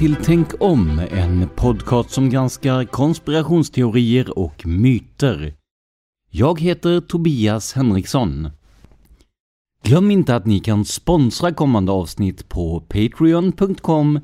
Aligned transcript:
Till 0.00 0.16
Tänk 0.22 0.62
om, 0.62 0.98
en 1.10 1.48
podcast 1.56 2.10
som 2.10 2.30
granskar 2.30 2.84
konspirationsteorier 2.84 4.38
och 4.38 4.66
myter. 4.66 5.54
Jag 6.30 6.60
heter 6.60 7.00
Tobias 7.00 7.72
Henriksson. 7.72 8.50
Glöm 9.82 10.10
inte 10.10 10.36
att 10.36 10.46
ni 10.46 10.60
kan 10.60 10.84
sponsra 10.84 11.52
kommande 11.52 11.92
avsnitt 11.92 12.48
på 12.48 12.80
patreon.com 12.80 14.20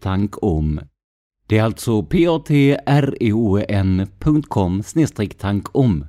tankom. 0.00 0.80
Det 1.46 1.58
är 1.58 1.62
alltså 1.62 2.02
patreon.com 2.02 3.22
e 4.96 5.06
tankom. 5.38 6.06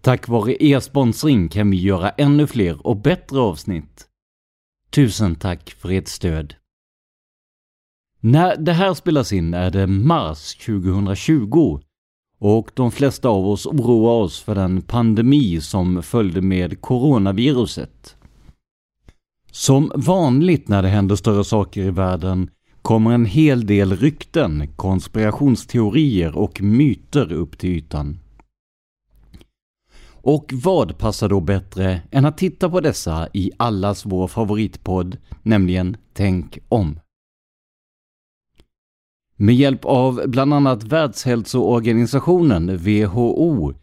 Tack 0.00 0.28
vare 0.28 0.64
er 0.64 0.80
sponsring 0.80 1.48
kan 1.48 1.70
vi 1.70 1.76
göra 1.76 2.10
ännu 2.10 2.46
fler 2.46 2.86
och 2.86 2.96
bättre 2.96 3.38
avsnitt. 3.38 4.06
Tusen 4.90 5.34
tack 5.34 5.70
för 5.70 5.90
ert 5.90 6.08
stöd. 6.08 6.57
När 8.20 8.56
det 8.56 8.72
här 8.72 8.94
spelas 8.94 9.32
in 9.32 9.54
är 9.54 9.70
det 9.70 9.86
mars 9.86 10.54
2020 10.54 11.80
och 12.38 12.70
de 12.74 12.90
flesta 12.90 13.28
av 13.28 13.48
oss 13.48 13.66
oroar 13.66 14.22
oss 14.22 14.40
för 14.40 14.54
den 14.54 14.82
pandemi 14.82 15.60
som 15.60 16.02
följde 16.02 16.40
med 16.42 16.80
coronaviruset. 16.80 18.16
Som 19.50 19.92
vanligt 19.94 20.68
när 20.68 20.82
det 20.82 20.88
händer 20.88 21.16
större 21.16 21.44
saker 21.44 21.82
i 21.82 21.90
världen 21.90 22.50
kommer 22.82 23.12
en 23.12 23.24
hel 23.24 23.66
del 23.66 23.96
rykten, 23.96 24.68
konspirationsteorier 24.76 26.38
och 26.38 26.62
myter 26.62 27.32
upp 27.32 27.58
till 27.58 27.70
ytan. 27.70 28.18
Och 30.10 30.52
vad 30.64 30.98
passar 30.98 31.28
då 31.28 31.40
bättre 31.40 32.00
än 32.10 32.24
att 32.24 32.38
titta 32.38 32.70
på 32.70 32.80
dessa 32.80 33.28
i 33.32 33.50
allas 33.56 34.06
vår 34.06 34.28
favoritpodd, 34.28 35.16
nämligen 35.42 35.96
Tänk 36.12 36.58
om. 36.68 37.00
Med 39.40 39.54
hjälp 39.54 39.84
av 39.84 40.22
bland 40.26 40.54
annat 40.54 40.84
Världshälsoorganisationen, 40.84 42.76
WHO, 42.76 43.74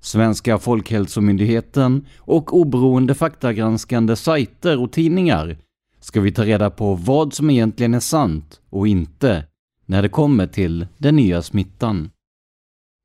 Svenska 0.00 0.58
Folkhälsomyndigheten 0.58 2.06
och 2.18 2.56
oberoende 2.56 3.14
faktagranskande 3.14 4.16
sajter 4.16 4.80
och 4.80 4.92
tidningar 4.92 5.58
ska 6.00 6.20
vi 6.20 6.32
ta 6.32 6.44
reda 6.44 6.70
på 6.70 6.94
vad 6.94 7.34
som 7.34 7.50
egentligen 7.50 7.94
är 7.94 8.00
sant 8.00 8.60
och 8.70 8.88
inte 8.88 9.44
när 9.86 10.02
det 10.02 10.08
kommer 10.08 10.46
till 10.46 10.86
den 10.98 11.16
nya 11.16 11.42
smittan. 11.42 12.10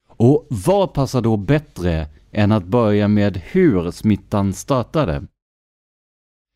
Och 0.08 0.48
vad 0.50 0.94
passar 0.94 1.22
då 1.22 1.38
bättre 1.38 2.08
än 2.32 2.52
att 2.52 2.66
börja 2.66 3.08
med 3.08 3.38
hur 3.38 3.92
smittan 3.92 4.54
startade? 4.54 5.28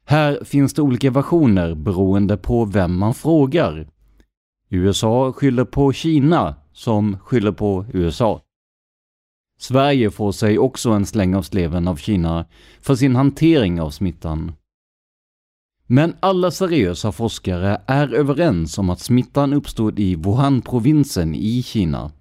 Här 0.05 0.43
finns 0.43 0.73
det 0.73 0.81
olika 0.81 1.11
versioner 1.11 1.75
beroende 1.75 2.37
på 2.37 2.65
vem 2.65 2.97
man 2.97 3.13
frågar. 3.13 3.87
USA 4.69 5.33
skyller 5.33 5.65
på 5.65 5.93
Kina, 5.93 6.55
som 6.73 7.17
skyller 7.17 7.51
på 7.51 7.85
USA. 7.93 8.41
Sverige 9.59 10.11
får 10.11 10.31
sig 10.31 10.59
också 10.59 10.89
en 10.89 11.05
släng 11.05 11.35
av 11.35 11.41
sleven 11.41 11.87
av 11.87 11.95
Kina 11.95 12.45
för 12.81 12.95
sin 12.95 13.15
hantering 13.15 13.81
av 13.81 13.89
smittan. 13.89 14.51
Men 15.87 16.15
alla 16.19 16.51
seriösa 16.51 17.11
forskare 17.11 17.81
är 17.87 18.13
överens 18.13 18.77
om 18.77 18.89
att 18.89 18.99
smittan 18.99 19.53
uppstod 19.53 19.99
i 19.99 20.15
Wuhan-provinsen 20.15 21.35
i 21.35 21.63
Kina. 21.63 22.11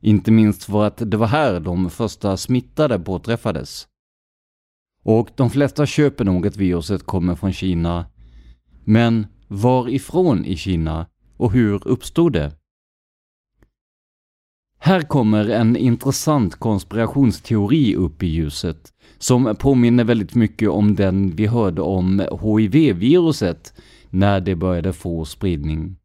Inte 0.00 0.30
minst 0.30 0.64
för 0.64 0.84
att 0.84 1.10
det 1.10 1.16
var 1.16 1.26
här 1.26 1.60
de 1.60 1.90
första 1.90 2.36
smittade 2.36 2.98
påträffades. 2.98 3.86
Och 5.02 5.28
de 5.36 5.50
flesta 5.50 5.86
köper 5.86 6.24
nog 6.24 6.46
att 6.46 6.56
viruset 6.56 7.02
kommer 7.02 7.34
från 7.34 7.52
Kina. 7.52 8.06
Men 8.84 9.26
varifrån 9.48 10.44
i 10.44 10.56
Kina 10.56 11.06
och 11.36 11.52
hur 11.52 11.88
uppstod 11.88 12.32
det? 12.32 12.52
Här 14.78 15.00
kommer 15.00 15.48
en 15.48 15.76
intressant 15.76 16.56
konspirationsteori 16.56 17.94
upp 17.94 18.22
i 18.22 18.26
ljuset 18.26 18.92
som 19.18 19.56
påminner 19.58 20.04
väldigt 20.04 20.34
mycket 20.34 20.68
om 20.68 20.94
den 20.94 21.30
vi 21.30 21.46
hörde 21.46 21.82
om 21.82 22.18
HIV-viruset 22.18 23.74
när 24.10 24.40
det 24.40 24.54
började 24.54 24.92
få 24.92 25.24
spridning. 25.24 25.96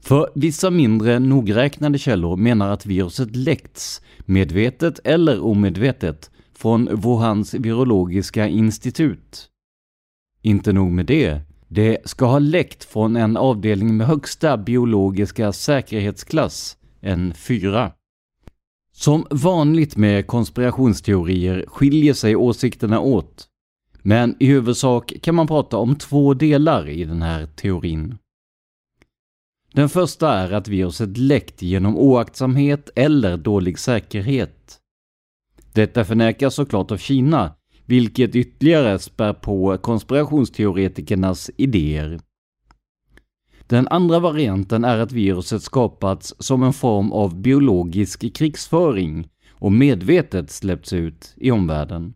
För 0.00 0.30
vissa 0.34 0.70
mindre 0.70 1.18
nogräknade 1.18 1.98
källor 1.98 2.36
menar 2.36 2.70
att 2.70 2.86
viruset 2.86 3.36
läckts, 3.36 4.02
medvetet 4.18 5.00
eller 5.04 5.40
omedvetet, 5.40 6.30
från 6.54 7.00
Wuhans 7.00 7.54
virologiska 7.54 8.48
institut. 8.48 9.48
Inte 10.42 10.72
nog 10.72 10.92
med 10.92 11.06
det, 11.06 11.40
det 11.68 12.08
ska 12.08 12.26
ha 12.26 12.38
läckt 12.38 12.84
från 12.84 13.16
en 13.16 13.36
avdelning 13.36 13.96
med 13.96 14.06
högsta 14.06 14.56
biologiska 14.56 15.52
säkerhetsklass, 15.52 16.76
en 17.00 17.34
4. 17.34 17.92
Som 18.92 19.26
vanligt 19.30 19.96
med 19.96 20.26
konspirationsteorier 20.26 21.64
skiljer 21.68 22.14
sig 22.14 22.36
åsikterna 22.36 23.00
åt. 23.00 23.48
Men 24.02 24.36
i 24.40 24.46
huvudsak 24.46 25.12
kan 25.22 25.34
man 25.34 25.46
prata 25.46 25.76
om 25.76 25.96
två 25.96 26.34
delar 26.34 26.88
i 26.88 27.04
den 27.04 27.22
här 27.22 27.46
teorin. 27.46 28.18
Den 29.72 29.88
första 29.88 30.34
är 30.34 30.52
att 30.52 30.68
viruset 30.68 31.18
läckt 31.18 31.62
genom 31.62 31.96
oaktsamhet 31.98 32.90
eller 32.96 33.36
dålig 33.36 33.78
säkerhet. 33.78 34.78
Detta 35.72 36.04
förnekas 36.04 36.54
såklart 36.54 36.90
av 36.90 36.96
Kina, 36.96 37.54
vilket 37.88 38.36
ytterligare 38.36 38.98
spär 38.98 39.32
på 39.32 39.78
konspirationsteoretikernas 39.78 41.50
idéer. 41.56 42.20
Den 43.66 43.88
andra 43.88 44.20
varianten 44.20 44.84
är 44.84 44.98
att 44.98 45.12
viruset 45.12 45.62
skapats 45.62 46.34
som 46.38 46.62
en 46.62 46.72
form 46.72 47.12
av 47.12 47.40
biologisk 47.40 48.34
krigsföring 48.34 49.28
och 49.50 49.72
medvetet 49.72 50.50
släppts 50.50 50.92
ut 50.92 51.34
i 51.36 51.50
omvärlden. 51.50 52.14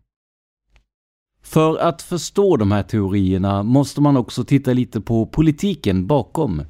För 1.43 1.77
att 1.77 2.01
förstå 2.01 2.57
de 2.57 2.71
här 2.71 2.83
teorierna 2.83 3.63
måste 3.63 4.01
man 4.01 4.17
också 4.17 4.43
titta 4.43 4.73
lite 4.73 5.01
på 5.01 5.25
politiken 5.25 6.07
bakom. 6.07 6.61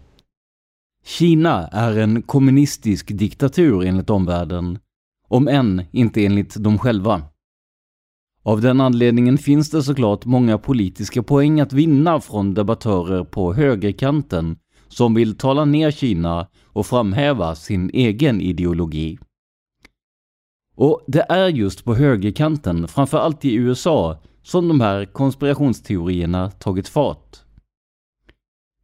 Kina 1.06 1.68
är 1.68 1.98
en 1.98 2.22
kommunistisk 2.22 3.08
diktatur 3.08 3.84
enligt 3.84 4.10
omvärlden, 4.10 4.80
om 5.28 5.48
än 5.48 5.82
inte 5.92 6.26
enligt 6.26 6.56
dem 6.56 6.78
själva. 6.78 7.33
Av 8.46 8.62
den 8.62 8.82
anledningen 8.82 9.38
finns 9.38 9.70
det 9.70 9.84
såklart 9.84 10.26
många 10.26 10.58
politiska 10.58 11.24
poäng 11.24 11.60
att 11.60 11.74
vinna 11.74 12.20
från 12.20 12.54
debattörer 12.54 13.24
på 13.24 13.54
högerkanten 13.54 14.58
som 14.88 15.14
vill 15.14 15.38
tala 15.38 15.66
ner 15.66 15.92
Kina 15.92 16.48
och 16.66 16.86
framhäva 16.86 17.56
sin 17.56 17.90
egen 17.94 18.42
ideologi. 18.42 19.18
Och 20.76 21.04
det 21.08 21.26
är 21.30 21.48
just 21.48 21.84
på 21.84 21.96
högerkanten, 21.96 22.88
framförallt 22.88 23.46
i 23.46 23.54
USA, 23.54 24.22
som 24.42 24.68
de 24.68 24.82
här 24.82 25.06
konspirationsteorierna 25.06 26.52
tagit 26.52 26.88
fart. 26.88 27.38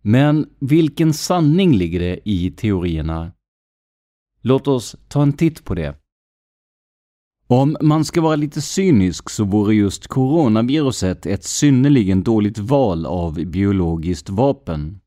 Men 0.01 0.49
vilken 0.59 1.13
sanning 1.13 1.73
ligger 1.73 1.99
det 1.99 2.29
i 2.29 2.51
teorierna? 2.51 3.31
Låt 4.41 4.67
oss 4.67 4.95
ta 5.07 5.21
en 5.21 5.33
titt 5.33 5.65
på 5.65 5.75
det. 5.75 5.98
Om 7.51 7.77
man 7.81 8.05
ska 8.05 8.21
vara 8.21 8.35
lite 8.35 8.61
cynisk 8.61 9.29
så 9.29 9.43
vore 9.43 9.75
just 9.75 10.07
coronaviruset 10.07 11.25
ett 11.25 11.43
synnerligen 11.43 12.23
dåligt 12.23 12.57
val 12.57 13.05
av 13.05 13.45
biologiskt 13.45 14.29
vapen. 14.29 14.99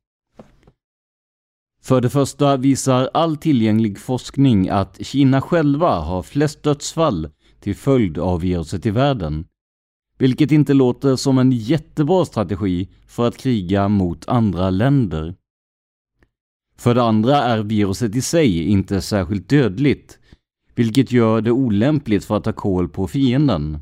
För 1.83 2.01
det 2.01 2.11
första 2.11 2.57
visar 2.57 3.11
all 3.15 3.37
tillgänglig 3.37 3.99
forskning 3.99 4.69
att 4.69 5.07
Kina 5.07 5.41
själva 5.41 6.01
har 6.01 6.23
flest 6.23 6.63
dödsfall 6.63 7.29
till 7.61 7.77
följd 7.77 8.19
av 8.19 8.41
viruset 8.41 8.87
i 8.87 8.91
världen. 8.91 9.45
Vilket 10.19 10.53
inte 10.53 10.75
låter 10.75 11.17
som 11.17 11.39
en 11.39 11.53
jättebra 11.53 12.25
strategi 12.25 12.89
för 13.07 13.29
att 13.29 13.37
kriga 13.37 13.89
mot 13.89 14.29
andra 14.29 14.71
länder. 14.71 15.35
För 16.77 16.95
det 16.95 17.03
andra 17.03 17.37
är 17.37 17.59
viruset 17.63 18.17
i 18.17 18.23
sig 18.23 18.63
inte 18.63 19.01
särskilt 19.01 19.49
dödligt, 19.49 20.19
vilket 20.75 21.13
gör 21.13 21.41
det 21.41 21.51
olämpligt 21.51 22.25
för 22.25 22.37
att 22.37 22.45
ta 22.45 22.53
koll 22.53 22.89
på 22.89 23.07
fienden. 23.07 23.79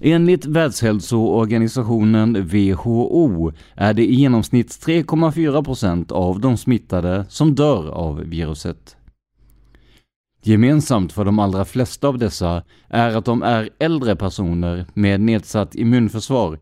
Enligt 0.00 0.46
Världshälsoorganisationen 0.46 2.46
WHO 2.46 3.52
är 3.74 3.94
det 3.94 4.04
i 4.04 4.14
genomsnitt 4.14 4.68
3,4% 4.68 6.12
av 6.12 6.40
de 6.40 6.56
smittade 6.56 7.24
som 7.28 7.54
dör 7.54 7.88
av 7.88 8.20
viruset. 8.20 8.96
Gemensamt 10.42 11.12
för 11.12 11.24
de 11.24 11.38
allra 11.38 11.64
flesta 11.64 12.08
av 12.08 12.18
dessa 12.18 12.64
är 12.88 13.16
att 13.16 13.24
de 13.24 13.42
är 13.42 13.70
äldre 13.78 14.16
personer 14.16 14.86
med 14.94 15.20
nedsatt 15.20 15.74
immunförsvar 15.74 16.58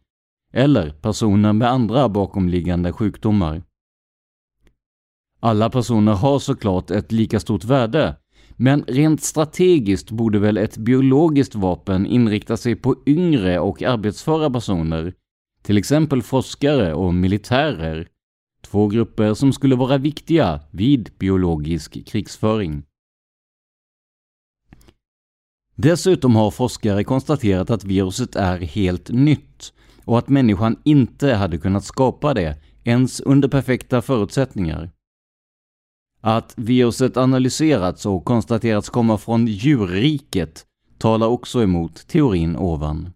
eller 0.52 0.90
personer 0.90 1.52
med 1.52 1.70
andra 1.70 2.08
bakomliggande 2.08 2.92
sjukdomar. 2.92 3.62
Alla 5.40 5.70
personer 5.70 6.12
har 6.12 6.38
såklart 6.38 6.90
ett 6.90 7.12
lika 7.12 7.40
stort 7.40 7.64
värde, 7.64 8.16
men 8.60 8.84
rent 8.88 9.22
strategiskt 9.22 10.10
borde 10.10 10.38
väl 10.38 10.56
ett 10.56 10.76
biologiskt 10.76 11.54
vapen 11.54 12.06
inrikta 12.06 12.56
sig 12.56 12.76
på 12.76 12.96
yngre 13.06 13.58
och 13.58 13.82
arbetsföra 13.82 14.50
personer, 14.50 15.14
till 15.62 15.78
exempel 15.78 16.22
forskare 16.22 16.94
och 16.94 17.14
militärer, 17.14 18.08
två 18.62 18.88
grupper 18.88 19.34
som 19.34 19.52
skulle 19.52 19.76
vara 19.76 19.98
viktiga 19.98 20.60
vid 20.70 21.10
biologisk 21.18 22.06
krigsföring. 22.06 22.82
Dessutom 25.74 26.36
har 26.36 26.50
forskare 26.50 27.04
konstaterat 27.04 27.70
att 27.70 27.84
viruset 27.84 28.36
är 28.36 28.58
helt 28.58 29.08
nytt 29.10 29.72
och 30.04 30.18
att 30.18 30.28
människan 30.28 30.76
inte 30.84 31.34
hade 31.34 31.58
kunnat 31.58 31.84
skapa 31.84 32.34
det 32.34 32.56
ens 32.84 33.20
under 33.20 33.48
perfekta 33.48 34.02
förutsättningar. 34.02 34.90
Att 36.20 36.54
viruset 36.56 37.16
analyserats 37.16 38.06
och 38.06 38.24
konstaterats 38.24 38.88
komma 38.88 39.18
från 39.18 39.46
djurriket 39.46 40.66
talar 40.98 41.26
också 41.26 41.62
emot 41.62 42.08
teorin 42.08 42.56
ovan. 42.56 43.10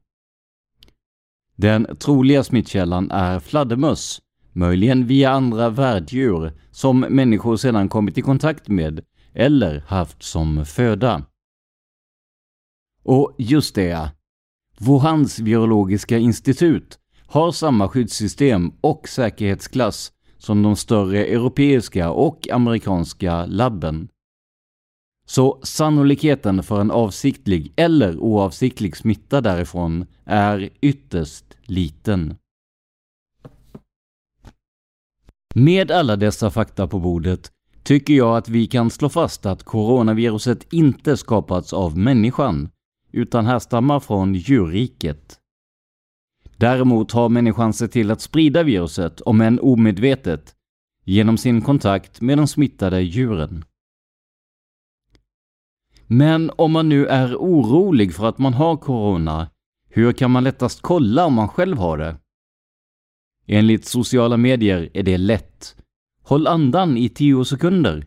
Den 1.57 1.97
troliga 1.99 2.45
smittkällan 2.45 3.11
är 3.11 3.41
fladdermöss, 3.41 4.21
möjligen 4.53 5.07
via 5.07 5.31
andra 5.31 5.71
värddjur 5.71 6.53
som 6.71 7.01
människor 7.01 7.57
sedan 7.57 7.89
kommit 7.89 8.19
i 8.19 8.23
kontakt 8.23 8.69
med 8.69 9.05
eller 9.35 9.85
haft 9.87 10.23
som 10.23 10.67
föda. 10.67 11.23
Och 13.05 13.35
just 13.39 13.75
det, 13.75 14.13
Wuhans 14.79 15.39
virologiska 15.39 16.19
institut 16.19 16.99
har 17.27 17.53
samma 17.53 17.89
skyddssystem 17.89 18.73
och 18.81 19.09
säkerhetsklass 19.09 20.13
som 20.43 20.63
de 20.63 20.77
större 20.77 21.25
europeiska 21.25 22.11
och 22.11 22.49
amerikanska 22.51 23.47
labben. 23.47 24.09
Så 25.27 25.61
sannolikheten 25.63 26.63
för 26.63 26.81
en 26.81 26.91
avsiktlig 26.91 27.73
eller 27.77 28.19
oavsiktlig 28.19 28.97
smitta 28.97 29.41
därifrån 29.41 30.07
är 30.25 30.71
ytterst 30.81 31.45
liten. 31.63 32.35
Med 35.55 35.91
alla 35.91 36.17
dessa 36.17 36.51
fakta 36.51 36.89
på 36.89 36.99
bordet 36.99 37.53
tycker 37.83 38.15
jag 38.15 38.37
att 38.37 38.49
vi 38.49 38.67
kan 38.67 38.91
slå 38.91 39.09
fast 39.09 39.47
att 39.47 39.63
coronaviruset 39.63 40.73
inte 40.73 41.17
skapats 41.17 41.73
av 41.73 41.99
människan, 41.99 42.71
utan 43.13 43.47
härstammar 43.47 44.01
från 44.01 44.35
djurriket. 44.35 45.42
Däremot 46.63 47.13
har 47.13 47.29
människan 47.29 47.73
sett 47.73 47.93
till 47.93 48.11
att 48.11 48.21
sprida 48.21 48.63
viruset, 48.63 49.21
om 49.21 49.41
än 49.41 49.61
omedvetet, 49.61 50.55
genom 51.05 51.39
sin 51.39 51.63
kontakt 51.63 52.21
med 52.21 52.39
de 52.39 52.47
smittade 52.47 53.01
djuren. 53.01 53.65
Men 56.07 56.51
om 56.57 56.73
man 56.73 56.89
nu 56.89 57.07
är 57.07 57.37
orolig 57.37 58.15
för 58.15 58.27
att 58.27 58.39
man 58.39 58.55
har 58.55 58.77
corona, 58.77 59.51
hur 59.89 60.13
kan 60.13 60.31
man 60.31 60.45
lättast 60.45 60.81
kolla 60.81 61.27
om 61.27 61.35
man 61.35 61.49
själv 61.49 61.79
har 61.79 61.99
det? 61.99 62.17
Enligt 63.47 63.85
sociala 63.85 64.37
medier 64.37 64.91
är 64.95 65.03
det 65.03 65.19
lätt. 65.19 65.77
Håll 66.23 66.47
andan 66.47 66.97
i 66.97 67.09
10 67.09 67.45
sekunder. 67.45 68.07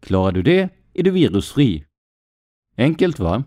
Klarar 0.00 0.32
du 0.32 0.42
det 0.42 0.68
är 0.94 1.02
du 1.02 1.10
virusfri. 1.10 1.84
Enkelt 2.76 3.18
va? 3.18 3.44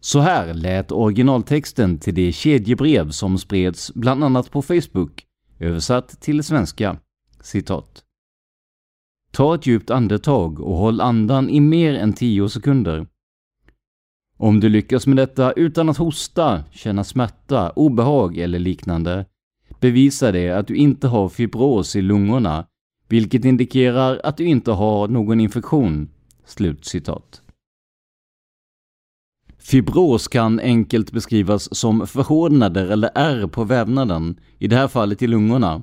Så 0.00 0.20
här 0.20 0.54
lät 0.54 0.92
originaltexten 0.92 1.98
till 1.98 2.14
det 2.14 2.32
kedjebrev 2.32 3.10
som 3.10 3.38
spreds 3.38 3.94
bland 3.94 4.24
annat 4.24 4.50
på 4.50 4.62
Facebook, 4.62 5.24
översatt 5.58 6.20
till 6.20 6.44
svenska. 6.44 6.96
Citat. 7.40 8.04
Ta 9.32 9.54
ett 9.54 9.66
djupt 9.66 9.90
andetag 9.90 10.60
och 10.60 10.76
håll 10.76 11.00
andan 11.00 11.50
i 11.50 11.60
mer 11.60 11.94
än 11.94 12.12
10 12.12 12.48
sekunder. 12.48 13.06
Om 14.36 14.60
du 14.60 14.68
lyckas 14.68 15.06
med 15.06 15.16
detta 15.16 15.52
utan 15.52 15.88
att 15.88 15.96
hosta, 15.96 16.64
känna 16.70 17.04
smärta, 17.04 17.70
obehag 17.70 18.38
eller 18.38 18.58
liknande 18.58 19.26
bevisar 19.80 20.32
det 20.32 20.50
att 20.50 20.66
du 20.66 20.76
inte 20.76 21.08
har 21.08 21.28
fibros 21.28 21.96
i 21.96 22.02
lungorna, 22.02 22.66
vilket 23.08 23.44
indikerar 23.44 24.20
att 24.24 24.36
du 24.36 24.44
inte 24.44 24.70
har 24.72 25.08
någon 25.08 25.40
infektion.” 25.40 26.08
Slutcitat. 26.44 26.86
citat. 26.86 27.47
Fibros 29.68 30.28
kan 30.28 30.60
enkelt 30.60 31.12
beskrivas 31.12 31.74
som 31.76 32.06
förhårdnader 32.06 32.86
eller 32.86 33.10
ärr 33.14 33.46
på 33.46 33.64
vävnaden, 33.64 34.40
i 34.58 34.66
det 34.66 34.76
här 34.76 34.88
fallet 34.88 35.22
i 35.22 35.26
lungorna. 35.26 35.82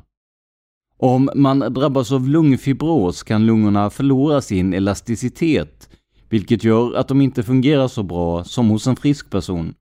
Om 0.98 1.30
man 1.36 1.60
drabbas 1.60 2.12
av 2.12 2.28
lungfibros 2.28 3.24
kan 3.24 3.46
lungorna 3.46 3.90
förlora 3.90 4.42
sin 4.42 4.74
elasticitet, 4.74 5.90
vilket 6.30 6.64
gör 6.64 6.94
att 6.94 7.08
de 7.08 7.22
inte 7.22 7.44
fungerar 7.44 7.88
så 7.88 8.04
bra 8.04 8.44
som 8.44 8.70
hos 8.70 8.88
en 8.88 8.96
frisk 8.96 9.30
person. 9.30 9.74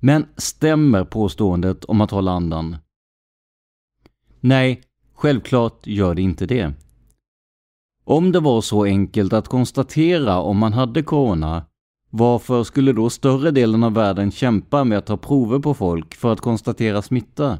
Men 0.00 0.26
stämmer 0.36 1.04
påståendet 1.04 1.84
om 1.84 2.00
att 2.00 2.10
hålla 2.10 2.32
andan? 2.32 2.76
Nej, 4.40 4.82
självklart 5.14 5.86
gör 5.86 6.14
det 6.14 6.22
inte 6.22 6.46
det. 6.46 6.72
Om 8.04 8.32
det 8.32 8.40
var 8.40 8.60
så 8.60 8.84
enkelt 8.84 9.32
att 9.32 9.48
konstatera 9.48 10.38
om 10.40 10.58
man 10.58 10.72
hade 10.72 11.02
corona, 11.02 11.64
varför 12.16 12.64
skulle 12.64 12.92
då 12.92 13.10
större 13.10 13.50
delen 13.50 13.84
av 13.84 13.94
världen 13.94 14.30
kämpa 14.30 14.84
med 14.84 14.98
att 14.98 15.06
ta 15.06 15.16
prover 15.16 15.58
på 15.58 15.74
folk 15.74 16.14
för 16.14 16.32
att 16.32 16.40
konstatera 16.40 17.02
smitta? 17.02 17.58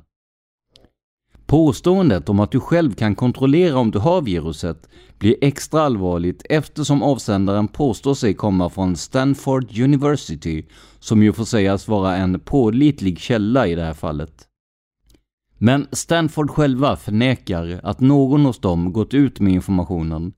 Påståendet 1.47 2.29
om 2.29 2.41
att 2.41 2.53
du 2.53 2.61
själv 2.61 2.95
kan 2.95 3.15
kontrollera 3.15 3.79
om 3.79 3.91
du 3.91 3.99
har 3.99 4.23
viruset 4.23 4.89
blir 5.19 5.37
extra 5.41 5.83
allvarligt 5.83 6.43
eftersom 6.51 7.03
avsändaren 7.03 7.69
påstår 7.69 8.15
sig 8.15 8.35
komma 8.35 8.71
från 8.71 8.97
Stanford 8.97 9.79
University, 9.79 10.67
som 10.99 11.23
ju 11.23 11.33
får 11.33 11.45
sägas 11.45 11.89
vara 11.89 12.17
en 12.17 12.41
pålitlig 12.41 13.19
källa 13.19 13.67
i 13.67 13.75
det 13.75 13.85
här 13.85 13.95
fallet. 13.95 14.49
Men 15.59 15.87
Stanford 15.93 16.51
själva 16.51 16.97
förnekar 16.97 17.81
att 17.83 18.01
någon 18.01 18.45
hos 18.45 18.59
dem 18.59 18.93
gått 18.93 19.15
ut 19.15 19.41
med 19.41 19.53
informationen 19.53 20.33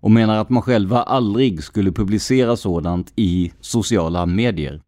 och 0.00 0.10
menar 0.10 0.38
att 0.38 0.50
man 0.50 0.62
själva 0.62 1.02
aldrig 1.02 1.64
skulle 1.64 1.92
publicera 1.92 2.56
sådant 2.56 3.12
i 3.16 3.52
sociala 3.60 4.26
medier. 4.26 4.82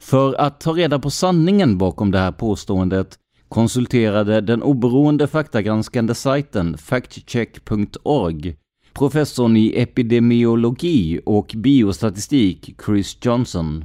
För 0.00 0.34
att 0.34 0.60
ta 0.60 0.72
reda 0.72 0.98
på 0.98 1.10
sanningen 1.10 1.78
bakom 1.78 2.10
det 2.10 2.18
här 2.18 2.32
påståendet 2.32 3.18
konsulterade 3.48 4.40
den 4.40 4.62
oberoende 4.62 5.26
faktagranskande 5.26 6.14
sajten 6.14 6.78
factcheck.org 6.78 8.56
professorn 8.94 9.56
i 9.56 9.72
epidemiologi 9.76 11.20
och 11.26 11.54
biostatistik 11.56 12.74
Chris 12.86 13.18
Johnson. 13.20 13.84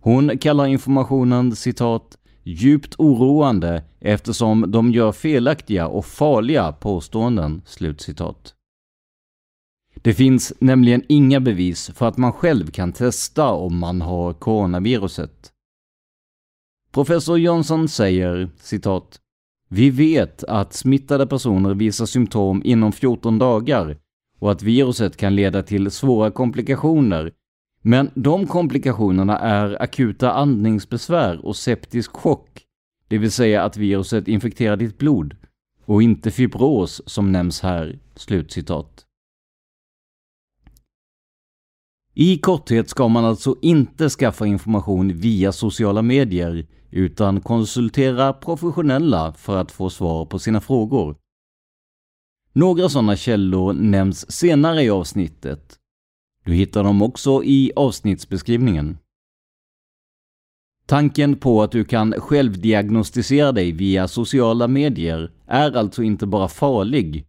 Hon 0.00 0.38
kallar 0.38 0.66
informationen 0.66 1.56
citat 1.56 2.16
djupt 2.42 2.94
oroande 2.98 3.82
eftersom 4.00 4.70
de 4.70 4.92
gör 4.92 5.12
felaktiga 5.12 5.86
och 5.86 6.06
farliga 6.06 6.72
påståenden. 6.72 7.62
Slutcitat. 7.66 8.54
Det 9.94 10.14
finns 10.14 10.52
nämligen 10.60 11.02
inga 11.08 11.40
bevis 11.40 11.90
för 11.94 12.08
att 12.08 12.16
man 12.16 12.32
själv 12.32 12.70
kan 12.70 12.92
testa 12.92 13.48
om 13.48 13.78
man 13.78 14.00
har 14.00 14.32
coronaviruset. 14.32 15.52
Professor 16.92 17.38
Johnson 17.38 17.88
säger 17.88 18.50
citat 18.56 19.20
vi 19.72 19.90
vet 19.90 20.44
att 20.44 20.72
smittade 20.72 21.26
personer 21.26 21.74
visar 21.74 22.06
symptom 22.06 22.62
inom 22.64 22.92
14 22.92 23.38
dagar 23.38 23.96
och 24.38 24.50
att 24.50 24.62
viruset 24.62 25.16
kan 25.16 25.34
leda 25.34 25.62
till 25.62 25.90
svåra 25.90 26.30
komplikationer. 26.30 27.32
Men 27.82 28.10
de 28.14 28.46
komplikationerna 28.46 29.38
är 29.38 29.82
akuta 29.82 30.32
andningsbesvär 30.32 31.46
och 31.46 31.56
septisk 31.56 32.16
chock, 32.16 32.62
det 33.08 33.18
vill 33.18 33.32
säga 33.32 33.62
att 33.62 33.76
viruset 33.76 34.28
infekterar 34.28 34.76
ditt 34.76 34.98
blod, 34.98 35.36
och 35.84 36.02
inte 36.02 36.30
fibros 36.30 37.02
som 37.06 37.32
nämns 37.32 37.60
här." 37.60 37.98
Slutcitat. 38.14 39.06
I 42.14 42.38
korthet 42.38 42.88
ska 42.88 43.08
man 43.08 43.24
alltså 43.24 43.56
inte 43.62 44.08
skaffa 44.08 44.46
information 44.46 45.16
via 45.16 45.52
sociala 45.52 46.02
medier 46.02 46.66
utan 46.90 47.40
konsultera 47.40 48.32
professionella 48.32 49.32
för 49.32 49.56
att 49.56 49.72
få 49.72 49.90
svar 49.90 50.26
på 50.26 50.38
sina 50.38 50.60
frågor. 50.60 51.16
Några 52.52 52.88
sådana 52.88 53.16
källor 53.16 53.72
nämns 53.72 54.32
senare 54.32 54.82
i 54.82 54.90
avsnittet. 54.90 55.79
Du 56.44 56.52
hittar 56.54 56.84
dem 56.84 57.02
också 57.02 57.44
i 57.44 57.72
avsnittsbeskrivningen. 57.76 58.98
Tanken 60.86 61.36
på 61.36 61.62
att 61.62 61.72
du 61.72 61.84
kan 61.84 62.12
självdiagnostisera 62.12 63.52
dig 63.52 63.72
via 63.72 64.08
sociala 64.08 64.68
medier 64.68 65.32
är 65.46 65.76
alltså 65.76 66.02
inte 66.02 66.26
bara 66.26 66.48
farlig, 66.48 67.26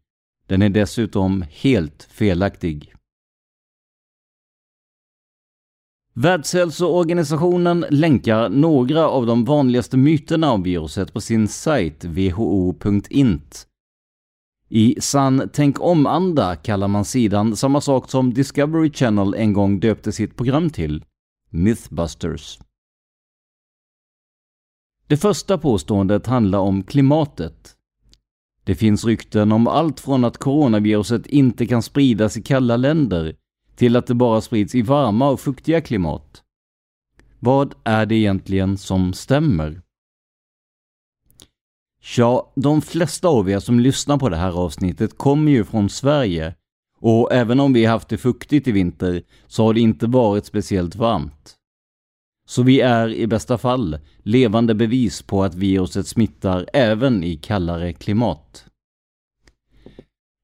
den 0.47 0.61
är 0.61 0.69
dessutom 0.69 1.45
helt 1.49 2.03
felaktig. 2.11 2.93
Världshälsoorganisationen 6.13 7.85
länkar 7.89 8.49
några 8.49 9.07
av 9.09 9.25
de 9.25 9.45
vanligaste 9.45 9.97
myterna 9.97 10.51
om 10.51 10.63
viruset 10.63 11.13
på 11.13 11.21
sin 11.21 11.47
sajt 11.47 12.05
who.int. 12.05 13.67
I 14.73 14.95
sann 15.01 15.49
tänk 15.53 15.81
om-anda 15.81 16.55
kallar 16.55 16.87
man 16.87 17.05
sidan 17.05 17.55
samma 17.55 17.81
sak 17.81 18.09
som 18.09 18.33
Discovery 18.33 18.91
Channel 18.91 19.33
en 19.33 19.53
gång 19.53 19.79
döpte 19.79 20.11
sitt 20.11 20.37
program 20.37 20.69
till, 20.69 21.05
Mythbusters. 21.49 22.59
Det 25.07 25.17
första 25.17 25.57
påståendet 25.57 26.27
handlar 26.27 26.59
om 26.59 26.83
klimatet. 26.83 27.75
Det 28.63 28.75
finns 28.75 29.05
rykten 29.05 29.51
om 29.51 29.67
allt 29.67 29.99
från 29.99 30.25
att 30.25 30.37
coronaviruset 30.37 31.25
inte 31.25 31.65
kan 31.65 31.83
spridas 31.83 32.37
i 32.37 32.41
kalla 32.41 32.77
länder 32.77 33.35
till 33.75 33.95
att 33.95 34.07
det 34.07 34.15
bara 34.15 34.41
sprids 34.41 34.75
i 34.75 34.81
varma 34.81 35.29
och 35.29 35.39
fuktiga 35.39 35.81
klimat. 35.81 36.43
Vad 37.39 37.75
är 37.83 38.05
det 38.05 38.15
egentligen 38.15 38.77
som 38.77 39.13
stämmer? 39.13 39.81
Ja, 42.01 42.51
de 42.55 42.81
flesta 42.81 43.27
av 43.27 43.49
er 43.49 43.59
som 43.59 43.79
lyssnar 43.79 44.17
på 44.17 44.29
det 44.29 44.37
här 44.37 44.51
avsnittet 44.51 45.17
kommer 45.17 45.51
ju 45.51 45.63
från 45.63 45.89
Sverige 45.89 46.55
och 46.99 47.33
även 47.33 47.59
om 47.59 47.73
vi 47.73 47.85
haft 47.85 48.09
det 48.09 48.17
fuktigt 48.17 48.67
i 48.67 48.71
vinter 48.71 49.23
så 49.47 49.65
har 49.65 49.73
det 49.73 49.79
inte 49.79 50.07
varit 50.07 50.45
speciellt 50.45 50.95
varmt. 50.95 51.55
Så 52.47 52.63
vi 52.63 52.81
är 52.81 53.13
i 53.13 53.27
bästa 53.27 53.57
fall 53.57 53.97
levande 54.23 54.75
bevis 54.75 55.21
på 55.21 55.43
att 55.43 55.55
viruset 55.55 56.07
smittar 56.07 56.67
även 56.73 57.23
i 57.23 57.37
kallare 57.37 57.93
klimat. 57.93 58.65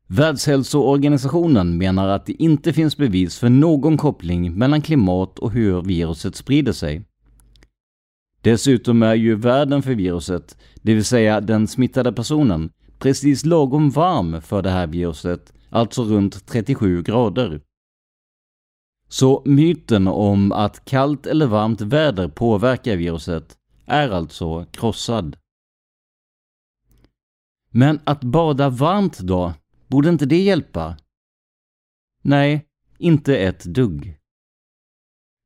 Världshälsoorganisationen 0.08 1.78
menar 1.78 2.08
att 2.08 2.26
det 2.26 2.44
inte 2.44 2.74
finns 2.74 2.98
bevis 2.98 3.40
för 3.40 3.50
någon 3.50 3.98
koppling 3.98 4.54
mellan 4.54 4.82
klimat 4.82 5.40
och 5.40 5.52
hur 5.52 5.82
viruset 5.82 6.36
sprider 6.36 6.74
sig. 6.74 7.07
Dessutom 8.48 9.04
är 9.04 9.16
ju 9.16 9.36
världen 9.36 9.82
för 9.82 9.96
viruset, 9.96 10.58
det 10.82 10.94
vill 10.94 11.06
säga 11.06 11.42
den 11.42 11.68
smittade 11.68 12.14
personen, 12.14 12.70
precis 13.00 13.46
lagom 13.46 13.90
varm 13.90 14.42
för 14.42 14.62
det 14.62 14.70
här 14.70 14.88
viruset, 14.88 15.54
alltså 15.70 16.04
runt 16.04 16.46
37 16.46 17.04
grader. 17.04 17.62
Så 19.10 19.42
myten 19.46 20.08
om 20.08 20.52
att 20.52 20.86
kallt 20.86 21.26
eller 21.26 21.48
varmt 21.48 21.82
väder 21.82 22.28
påverkar 22.28 22.96
viruset 22.96 23.58
är 23.86 24.10
alltså 24.10 24.66
krossad. 24.66 25.38
Men 27.70 28.00
att 28.04 28.22
bada 28.22 28.70
varmt 28.70 29.20
då? 29.20 29.54
Borde 29.88 30.10
inte 30.10 30.26
det 30.26 30.42
hjälpa? 30.42 30.98
Nej, 32.22 32.66
inte 32.98 33.38
ett 33.38 33.64
dugg. 33.64 34.18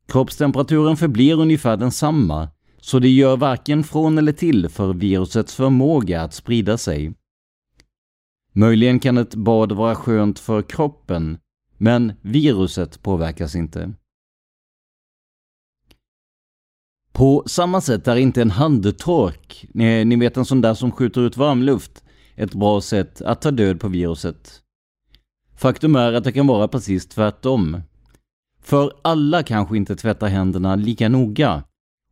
Kroppstemperaturen 0.08 0.98
förblir 0.98 1.40
ungefär 1.40 1.78
densamma, 1.78 2.50
så 2.82 3.00
det 3.00 3.10
gör 3.10 3.38
varken 3.38 3.84
från 3.84 4.18
eller 4.18 4.32
till 4.32 4.70
för 4.70 4.94
virusets 4.94 5.56
förmåga 5.56 6.22
att 6.22 6.34
sprida 6.34 6.78
sig. 6.78 7.14
Möjligen 8.54 9.00
kan 9.00 9.18
ett 9.18 9.36
bad 9.36 9.72
vara 9.72 9.96
skönt 9.96 10.40
för 10.40 10.62
kroppen, 10.62 11.38
men 11.78 12.14
viruset 12.22 13.02
påverkas 13.02 13.56
inte. 13.56 13.94
På 17.12 17.44
samma 17.46 17.82
sätt 17.82 18.08
är 18.08 18.16
inte 18.16 18.42
en 18.42 18.52
handtork, 18.52 19.64
eh, 19.64 20.06
ni 20.06 20.16
vet 20.16 20.38
en 20.38 20.46
sån 20.46 20.62
där 20.62 20.74
som 20.74 20.92
skjuter 20.92 21.22
ut 21.22 21.38
varmluft, 21.38 22.04
ett 22.36 22.54
bra 22.54 22.82
sätt 22.82 23.22
att 23.22 23.42
ta 23.42 23.52
död 23.52 23.80
på 23.80 23.88
viruset. 23.88 24.62
Faktum 25.56 25.96
är 25.96 26.14
att 26.14 26.24
det 26.24 26.32
kan 26.32 26.48
vara 26.48 26.68
precis 26.68 27.08
tvärtom. 27.08 27.82
För 28.62 28.94
alla 29.02 29.44
kanske 29.44 29.78
inte 29.78 29.96
tvättar 29.96 30.28
händerna 30.28 30.76
lika 30.76 31.10
noga 31.10 31.64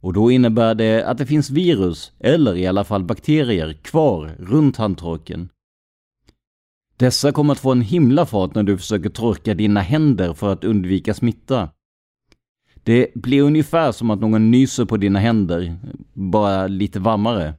och 0.01 0.13
då 0.13 0.32
innebär 0.32 0.75
det 0.75 1.03
att 1.03 1.18
det 1.18 1.25
finns 1.25 1.50
virus, 1.50 2.12
eller 2.20 2.56
i 2.56 2.68
alla 2.68 2.84
fall 2.84 3.03
bakterier, 3.03 3.74
kvar 3.74 4.36
runt 4.39 4.77
handtorken. 4.77 5.50
Dessa 6.98 7.32
kommer 7.32 7.53
att 7.53 7.60
få 7.60 7.72
en 7.72 7.82
himla 7.82 8.25
fart 8.25 8.56
när 8.56 8.63
du 8.63 8.77
försöker 8.77 9.10
torka 9.10 9.53
dina 9.53 9.79
händer 9.79 10.34
för 10.34 10.53
att 10.53 10.63
undvika 10.63 11.13
smitta. 11.13 11.70
Det 12.84 13.13
blir 13.15 13.41
ungefär 13.41 13.91
som 13.91 14.10
att 14.10 14.20
någon 14.20 14.51
nyser 14.51 14.86
på 14.86 14.98
dina 14.98 15.20
händer, 15.20 15.77
bara 16.13 16.68
lite 16.68 17.00
varmare. 17.00 17.53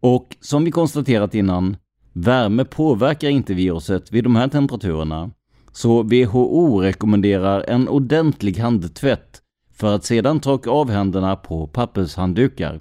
Och 0.00 0.36
som 0.40 0.64
vi 0.64 0.70
konstaterat 0.70 1.34
innan, 1.34 1.76
värme 2.12 2.64
påverkar 2.64 3.28
inte 3.28 3.54
viruset 3.54 4.12
vid 4.12 4.24
de 4.24 4.36
här 4.36 4.48
temperaturerna. 4.48 5.30
Så 5.72 6.02
WHO 6.02 6.80
rekommenderar 6.80 7.64
en 7.68 7.88
ordentlig 7.88 8.56
handtvätt 8.56 9.42
för 9.80 9.94
att 9.94 10.04
sedan 10.04 10.40
torka 10.40 10.70
av 10.70 10.90
händerna 10.90 11.36
på 11.36 11.66
pappershanddukar. 11.66 12.80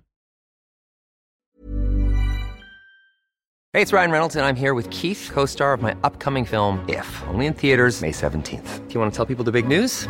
Hej, 3.74 3.86
det 3.86 3.94
är 3.94 3.98
Ryan 3.98 4.12
Reynolds 4.12 4.36
och 4.36 4.42
jag 4.42 4.50
är 4.50 4.54
här 4.54 4.74
med 4.74 4.94
Keith, 4.94 5.34
co-star 5.34 5.74
of 5.74 5.82
my 5.82 5.92
upcoming 6.04 6.46
film 6.46 6.78
If, 6.88 7.24
only 7.34 7.46
in 7.46 7.54
theaters 7.54 8.02
May 8.02 8.14
17 8.14 8.42
th 8.42 8.62
Do 8.88 8.94
you 8.94 9.00
want 9.02 9.14
to 9.14 9.26
tell 9.26 9.36
people 9.36 9.46
the 9.46 9.62
big 9.62 9.68
news? 9.68 10.10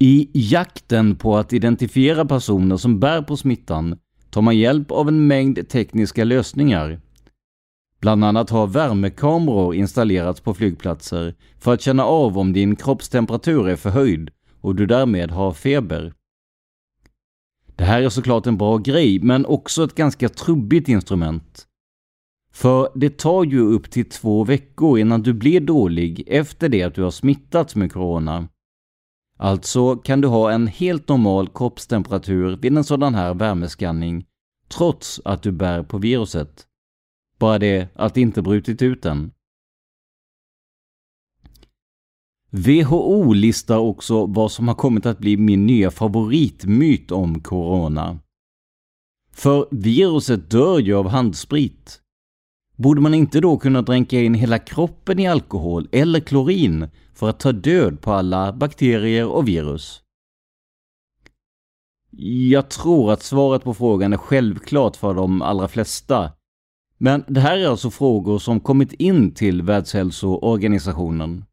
I 0.00 0.30
jakten 0.32 1.16
på 1.16 1.36
att 1.36 1.52
identifiera 1.52 2.24
personer 2.24 2.76
som 2.76 3.00
bär 3.00 3.22
på 3.22 3.36
smittan 3.36 3.98
tar 4.30 4.42
man 4.42 4.56
hjälp 4.56 4.90
av 4.90 5.08
en 5.08 5.26
mängd 5.26 5.68
tekniska 5.68 6.24
lösningar. 6.24 7.00
Bland 8.00 8.24
annat 8.24 8.50
har 8.50 8.66
värmekameror 8.66 9.74
installerats 9.74 10.40
på 10.40 10.54
flygplatser 10.54 11.34
för 11.58 11.74
att 11.74 11.80
känna 11.80 12.04
av 12.04 12.38
om 12.38 12.52
din 12.52 12.76
kroppstemperatur 12.76 13.68
är 13.68 13.76
förhöjd 13.76 14.30
och 14.60 14.74
du 14.74 14.86
därmed 14.86 15.30
har 15.30 15.52
feber. 15.52 16.14
Det 17.76 17.84
här 17.84 18.02
är 18.02 18.08
såklart 18.08 18.46
en 18.46 18.56
bra 18.56 18.78
grej, 18.78 19.20
men 19.20 19.46
också 19.46 19.84
ett 19.84 19.94
ganska 19.94 20.28
trubbigt 20.28 20.88
instrument. 20.88 21.66
För 22.52 22.88
det 22.94 23.18
tar 23.18 23.44
ju 23.44 23.60
upp 23.60 23.90
till 23.90 24.08
två 24.08 24.44
veckor 24.44 24.98
innan 24.98 25.22
du 25.22 25.32
blir 25.32 25.60
dålig 25.60 26.24
efter 26.26 26.68
det 26.68 26.82
att 26.82 26.94
du 26.94 27.02
har 27.02 27.10
smittats 27.10 27.76
med 27.76 27.92
corona. 27.92 28.48
Alltså 29.40 29.96
kan 29.96 30.20
du 30.20 30.28
ha 30.28 30.52
en 30.52 30.66
helt 30.66 31.08
normal 31.08 31.48
kroppstemperatur 31.48 32.56
vid 32.56 32.76
en 32.76 32.84
sådan 32.84 33.14
här 33.14 33.34
värmeskanning 33.34 34.26
trots 34.68 35.20
att 35.24 35.42
du 35.42 35.52
bär 35.52 35.82
på 35.82 35.98
viruset. 35.98 36.66
Bara 37.38 37.58
det 37.58 37.88
att 37.94 38.14
det 38.14 38.20
inte 38.20 38.42
brutit 38.42 38.82
ut 38.82 39.04
än. 39.04 39.32
WHO 42.50 43.32
listar 43.32 43.78
också 43.78 44.26
vad 44.26 44.52
som 44.52 44.68
har 44.68 44.74
kommit 44.74 45.06
att 45.06 45.18
bli 45.18 45.36
min 45.36 45.66
nya 45.66 45.90
favoritmyt 45.90 47.12
om 47.12 47.40
corona. 47.40 48.18
För 49.32 49.68
viruset 49.70 50.50
dör 50.50 50.78
ju 50.78 50.94
av 50.94 51.08
handsprit. 51.08 52.02
Borde 52.78 53.00
man 53.00 53.14
inte 53.14 53.40
då 53.40 53.58
kunna 53.58 53.82
dränka 53.82 54.20
in 54.20 54.34
hela 54.34 54.58
kroppen 54.58 55.18
i 55.18 55.28
alkohol 55.28 55.88
eller 55.92 56.20
klorin 56.20 56.88
för 57.14 57.28
att 57.28 57.40
ta 57.40 57.52
död 57.52 58.00
på 58.00 58.12
alla 58.12 58.52
bakterier 58.52 59.26
och 59.28 59.48
virus? 59.48 60.02
Jag 62.50 62.70
tror 62.70 63.12
att 63.12 63.22
svaret 63.22 63.64
på 63.64 63.74
frågan 63.74 64.12
är 64.12 64.16
självklart 64.16 64.96
för 64.96 65.14
de 65.14 65.42
allra 65.42 65.68
flesta. 65.68 66.32
Men 66.98 67.24
det 67.28 67.40
här 67.40 67.58
är 67.58 67.68
alltså 67.68 67.90
frågor 67.90 68.38
som 68.38 68.60
kommit 68.60 68.92
in 68.92 69.34
till 69.34 69.62
Världshälsoorganisationen. 69.62 71.44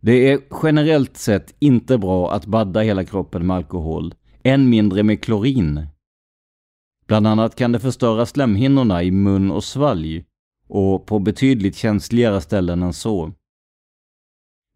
Det 0.00 0.32
är 0.32 0.40
generellt 0.62 1.16
sett 1.16 1.54
inte 1.58 1.98
bra 1.98 2.32
att 2.32 2.46
badda 2.46 2.80
hela 2.80 3.04
kroppen 3.04 3.46
med 3.46 3.56
alkohol, 3.56 4.14
än 4.42 4.70
mindre 4.70 5.02
med 5.02 5.22
klorin. 5.22 5.86
Bland 7.06 7.26
annat 7.26 7.56
kan 7.56 7.72
det 7.72 7.80
förstöra 7.80 8.26
slemhinnorna 8.26 9.02
i 9.02 9.10
mun 9.10 9.50
och 9.50 9.64
svalg 9.64 10.24
och 10.68 11.06
på 11.06 11.18
betydligt 11.18 11.76
känsligare 11.76 12.40
ställen 12.40 12.82
än 12.82 12.92
så. 12.92 13.32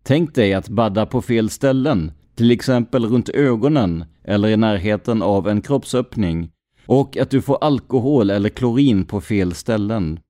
Tänk 0.03 0.35
dig 0.35 0.55
att 0.55 0.69
badda 0.69 1.07
på 1.07 1.23
fel 1.23 1.51
ställen, 1.51 2.13
till 2.35 2.51
exempel 2.51 3.07
runt 3.07 3.29
ögonen 3.29 4.05
eller 4.25 4.49
i 4.49 4.57
närheten 4.57 5.23
av 5.23 5.49
en 5.49 5.63
kroppsöppning 5.63 6.51
och 6.87 7.17
att 7.17 7.31
du 7.31 7.43
får 7.43 7.65
alkohol 7.65 8.31
eller 8.31 8.49
klorin 8.49 9.05
på 9.05 9.21
fel 9.21 9.55
ställen. 9.55 10.21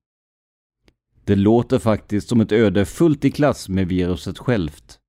Det 1.25 1.35
låter 1.35 1.79
faktiskt 1.79 2.29
som 2.29 2.41
ett 2.41 2.51
öde 2.51 2.85
fullt 2.85 3.25
i 3.25 3.31
klass 3.31 3.69
med 3.69 3.87
viruset 3.87 4.37
självt. 4.39 4.99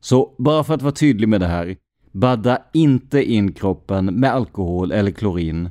Så 0.00 0.34
bara 0.38 0.64
för 0.64 0.74
att 0.74 0.82
vara 0.82 0.94
tydlig 0.94 1.28
med 1.28 1.40
det 1.40 1.46
här, 1.46 1.76
badda 2.16 2.62
inte 2.72 3.24
in 3.24 3.52
kroppen 3.52 4.06
med 4.06 4.32
alkohol 4.32 4.92
eller 4.92 5.10
klorin. 5.10 5.70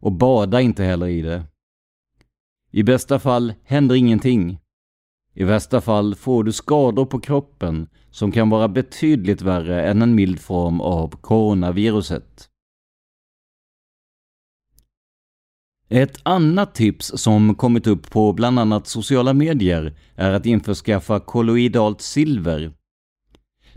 Och 0.00 0.12
bada 0.12 0.60
inte 0.60 0.84
heller 0.84 1.06
i 1.06 1.22
det. 1.22 1.44
I 2.70 2.82
bästa 2.82 3.18
fall 3.18 3.54
händer 3.64 3.94
ingenting. 3.94 4.58
I 5.34 5.44
värsta 5.44 5.80
fall 5.80 6.14
får 6.14 6.44
du 6.44 6.52
skador 6.52 7.06
på 7.06 7.20
kroppen 7.20 7.88
som 8.10 8.32
kan 8.32 8.50
vara 8.50 8.68
betydligt 8.68 9.42
värre 9.42 9.90
än 9.90 10.02
en 10.02 10.14
mild 10.14 10.40
form 10.40 10.80
av 10.80 11.08
coronaviruset. 11.20 12.48
Ett 15.88 16.20
annat 16.22 16.74
tips 16.74 17.12
som 17.16 17.54
kommit 17.54 17.86
upp 17.86 18.10
på 18.10 18.32
bland 18.32 18.58
annat 18.58 18.86
sociala 18.86 19.32
medier 19.34 19.96
är 20.14 20.32
att 20.32 20.46
införskaffa 20.46 21.20
kolloidalt 21.20 22.00
silver. 22.00 22.77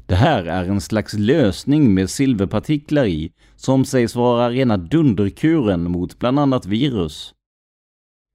Det 0.05 0.15
här 0.15 0.45
är 0.45 0.65
en 0.65 0.81
slags 0.81 1.13
lösning 1.13 1.93
med 1.93 2.09
silverpartiklar 2.09 3.05
i 3.05 3.33
som 3.55 3.85
sägs 3.85 4.15
vara 4.15 4.49
rena 4.49 4.77
dunderkuren 4.77 5.91
mot 5.91 6.19
bland 6.19 6.39
annat 6.39 6.65
virus. 6.65 7.33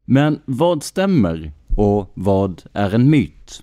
Men 0.04 0.40
vad 0.44 0.82
stämmer 0.82 1.52
och 1.76 2.12
vad 2.14 2.62
är 2.72 2.94
en 2.94 3.10
myt? 3.10 3.62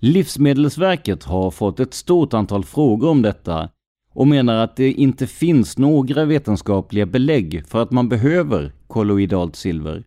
Livsmedelsverket 0.00 1.24
har 1.24 1.50
fått 1.50 1.80
ett 1.80 1.94
stort 1.94 2.34
antal 2.34 2.64
frågor 2.64 3.08
om 3.08 3.22
detta 3.22 3.70
och 4.14 4.28
menar 4.28 4.64
att 4.64 4.76
det 4.76 4.92
inte 4.92 5.26
finns 5.26 5.78
några 5.78 6.24
vetenskapliga 6.24 7.06
belägg 7.06 7.66
för 7.66 7.82
att 7.82 7.90
man 7.90 8.08
behöver 8.08 8.72
kolloidalt 8.86 9.56
silver. 9.56 10.04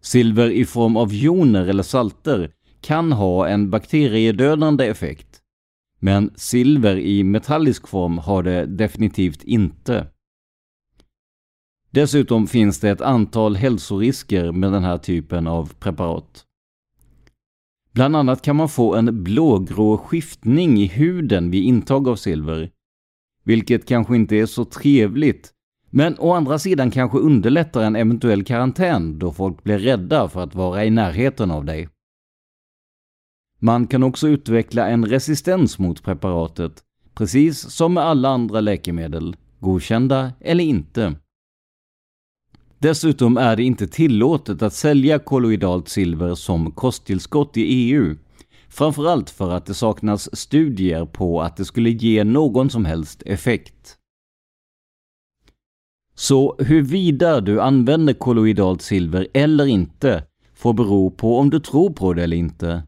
Silver 0.00 0.50
i 0.50 0.64
form 0.64 0.96
av 0.96 1.14
joner 1.14 1.66
eller 1.66 1.82
salter 1.82 2.50
kan 2.82 3.12
ha 3.12 3.48
en 3.48 3.70
bakteriedödande 3.70 4.86
effekt. 4.86 5.40
Men 5.98 6.30
silver 6.34 6.96
i 6.96 7.24
metallisk 7.24 7.88
form 7.88 8.18
har 8.18 8.42
det 8.42 8.66
definitivt 8.66 9.44
inte. 9.44 10.06
Dessutom 11.90 12.46
finns 12.46 12.80
det 12.80 12.90
ett 12.90 13.00
antal 13.00 13.56
hälsorisker 13.56 14.52
med 14.52 14.72
den 14.72 14.84
här 14.84 14.98
typen 14.98 15.46
av 15.46 15.74
preparat. 15.74 16.44
Bland 17.92 18.16
annat 18.16 18.42
kan 18.42 18.56
man 18.56 18.68
få 18.68 18.94
en 18.94 19.24
blågrå 19.24 19.98
skiftning 19.98 20.78
i 20.78 20.86
huden 20.86 21.50
vid 21.50 21.64
intag 21.64 22.08
av 22.08 22.16
silver, 22.16 22.70
vilket 23.44 23.86
kanske 23.86 24.16
inte 24.16 24.36
är 24.36 24.46
så 24.46 24.64
trevligt, 24.64 25.52
men 25.90 26.18
å 26.18 26.32
andra 26.32 26.58
sidan 26.58 26.90
kanske 26.90 27.18
underlättar 27.18 27.82
en 27.82 27.96
eventuell 27.96 28.44
karantän 28.44 29.18
då 29.18 29.32
folk 29.32 29.62
blir 29.64 29.78
rädda 29.78 30.28
för 30.28 30.42
att 30.42 30.54
vara 30.54 30.84
i 30.84 30.90
närheten 30.90 31.50
av 31.50 31.64
dig. 31.64 31.88
Man 33.64 33.86
kan 33.86 34.02
också 34.02 34.28
utveckla 34.28 34.88
en 34.88 35.06
resistens 35.06 35.78
mot 35.78 36.02
preparatet, 36.02 36.82
precis 37.14 37.58
som 37.60 37.94
med 37.94 38.04
alla 38.04 38.28
andra 38.28 38.60
läkemedel, 38.60 39.36
godkända 39.60 40.32
eller 40.40 40.64
inte. 40.64 41.14
Dessutom 42.78 43.36
är 43.36 43.56
det 43.56 43.62
inte 43.62 43.86
tillåtet 43.86 44.62
att 44.62 44.74
sälja 44.74 45.18
kolloidalt 45.18 45.88
silver 45.88 46.34
som 46.34 46.72
kosttillskott 46.72 47.56
i 47.56 47.62
EU. 47.62 48.16
Framförallt 48.68 49.30
för 49.30 49.50
att 49.50 49.66
det 49.66 49.74
saknas 49.74 50.36
studier 50.36 51.04
på 51.06 51.42
att 51.42 51.56
det 51.56 51.64
skulle 51.64 51.90
ge 51.90 52.24
någon 52.24 52.70
som 52.70 52.84
helst 52.84 53.22
effekt. 53.26 53.96
Så 56.14 56.56
huruvida 56.58 57.40
du 57.40 57.60
använder 57.60 58.14
kolloidalt 58.14 58.82
silver 58.82 59.28
eller 59.34 59.66
inte 59.66 60.24
får 60.54 60.72
bero 60.72 61.10
på 61.10 61.38
om 61.38 61.50
du 61.50 61.60
tror 61.60 61.90
på 61.90 62.12
det 62.12 62.22
eller 62.22 62.36
inte. 62.36 62.82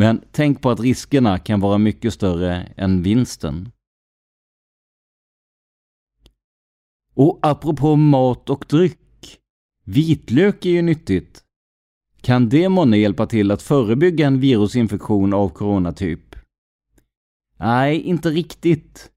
Men 0.00 0.20
tänk 0.32 0.62
på 0.62 0.70
att 0.70 0.80
riskerna 0.80 1.38
kan 1.38 1.60
vara 1.60 1.78
mycket 1.78 2.14
större 2.14 2.72
än 2.76 3.02
vinsten. 3.02 3.68
Och 7.14 7.38
apropå 7.42 7.96
mat 7.96 8.50
och 8.50 8.64
dryck. 8.68 9.38
Vitlök 9.84 10.66
är 10.66 10.70
ju 10.70 10.82
nyttigt. 10.82 11.44
Kan 12.20 12.48
det 12.48 12.68
månne 12.68 12.96
hjälpa 12.96 13.26
till 13.26 13.50
att 13.50 13.62
förebygga 13.62 14.26
en 14.26 14.40
virusinfektion 14.40 15.34
av 15.34 15.48
coronatyp? 15.48 16.36
Nej, 17.56 18.00
inte 18.00 18.30
riktigt. 18.30 19.10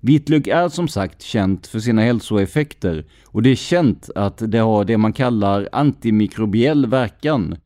Vitlök 0.00 0.46
är 0.46 0.68
som 0.68 0.88
sagt 0.88 1.22
känt 1.22 1.66
för 1.66 1.80
sina 1.80 2.02
hälsoeffekter 2.02 3.06
och 3.24 3.42
det 3.42 3.50
är 3.50 3.56
känt 3.56 4.10
att 4.14 4.38
det 4.50 4.58
har 4.58 4.84
det 4.84 4.98
man 4.98 5.12
kallar 5.12 5.68
antimikrobiell 5.72 6.86
verkan, 6.86 7.56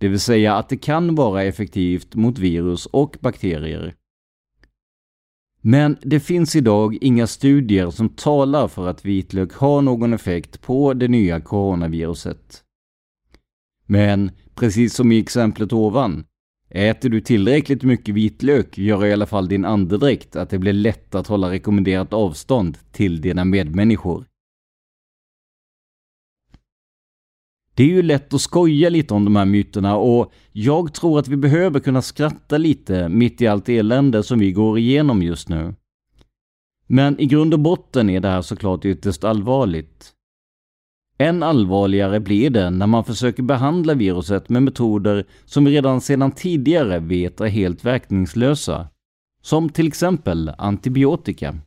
det 0.00 0.08
vill 0.08 0.20
säga 0.20 0.54
att 0.54 0.68
det 0.68 0.76
kan 0.76 1.14
vara 1.14 1.42
effektivt 1.42 2.14
mot 2.14 2.38
virus 2.38 2.86
och 2.86 3.16
bakterier. 3.20 3.94
Men 5.62 5.96
det 6.02 6.20
finns 6.20 6.56
idag 6.56 6.98
inga 7.00 7.26
studier 7.26 7.90
som 7.90 8.08
talar 8.08 8.68
för 8.68 8.88
att 8.88 9.04
vitlök 9.04 9.52
har 9.52 9.82
någon 9.82 10.12
effekt 10.12 10.60
på 10.60 10.94
det 10.94 11.08
nya 11.08 11.40
coronaviruset. 11.40 12.62
Men 13.86 14.30
precis 14.54 14.94
som 14.94 15.12
i 15.12 15.18
exemplet 15.18 15.72
ovan, 15.72 16.24
äter 16.70 17.08
du 17.08 17.20
tillräckligt 17.20 17.82
mycket 17.82 18.14
vitlök 18.14 18.78
gör 18.78 19.06
i 19.06 19.12
alla 19.12 19.26
fall 19.26 19.48
din 19.48 19.64
andedräkt 19.64 20.36
att 20.36 20.50
det 20.50 20.58
blir 20.58 20.72
lätt 20.72 21.14
att 21.14 21.26
hålla 21.26 21.50
rekommenderat 21.50 22.12
avstånd 22.12 22.78
till 22.92 23.20
dina 23.20 23.44
medmänniskor. 23.44 24.29
Det 27.80 27.84
är 27.84 27.88
ju 27.88 28.02
lätt 28.02 28.34
att 28.34 28.40
skoja 28.40 28.88
lite 28.90 29.14
om 29.14 29.24
de 29.24 29.36
här 29.36 29.44
myterna 29.44 29.96
och 29.96 30.32
jag 30.52 30.94
tror 30.94 31.18
att 31.18 31.28
vi 31.28 31.36
behöver 31.36 31.80
kunna 31.80 32.02
skratta 32.02 32.58
lite 32.58 33.08
mitt 33.08 33.40
i 33.40 33.46
allt 33.46 33.68
elände 33.68 34.22
som 34.22 34.38
vi 34.38 34.52
går 34.52 34.78
igenom 34.78 35.22
just 35.22 35.48
nu. 35.48 35.74
Men 36.86 37.20
i 37.20 37.26
grund 37.26 37.54
och 37.54 37.60
botten 37.60 38.10
är 38.10 38.20
det 38.20 38.28
här 38.28 38.42
såklart 38.42 38.84
ytterst 38.84 39.24
allvarligt. 39.24 40.12
Än 41.18 41.42
allvarligare 41.42 42.20
blir 42.20 42.50
det 42.50 42.70
när 42.70 42.86
man 42.86 43.04
försöker 43.04 43.42
behandla 43.42 43.94
viruset 43.94 44.48
med 44.48 44.62
metoder 44.62 45.26
som 45.44 45.64
vi 45.64 45.70
redan 45.70 46.00
sedan 46.00 46.32
tidigare 46.32 46.98
vet 46.98 47.40
är 47.40 47.48
helt 47.48 47.84
verkningslösa. 47.84 48.88
Som 49.42 49.68
till 49.68 49.86
exempel 49.86 50.52
antibiotika. 50.58 51.58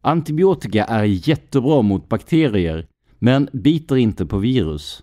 Antibiotika 0.00 0.84
är 0.84 1.04
jättebra 1.04 1.82
mot 1.82 2.08
bakterier 2.08 2.86
men 3.18 3.48
biter 3.52 3.96
inte 3.96 4.26
på 4.26 4.38
virus. 4.38 5.02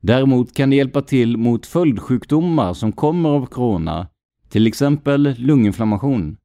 Däremot 0.00 0.54
kan 0.54 0.70
det 0.70 0.76
hjälpa 0.76 1.02
till 1.02 1.36
mot 1.36 1.66
följdsjukdomar 1.66 2.74
som 2.74 2.92
kommer 2.92 3.28
av 3.28 3.46
corona, 3.46 4.08
till 4.48 4.66
exempel 4.66 5.34
lunginflammation. 5.38 6.36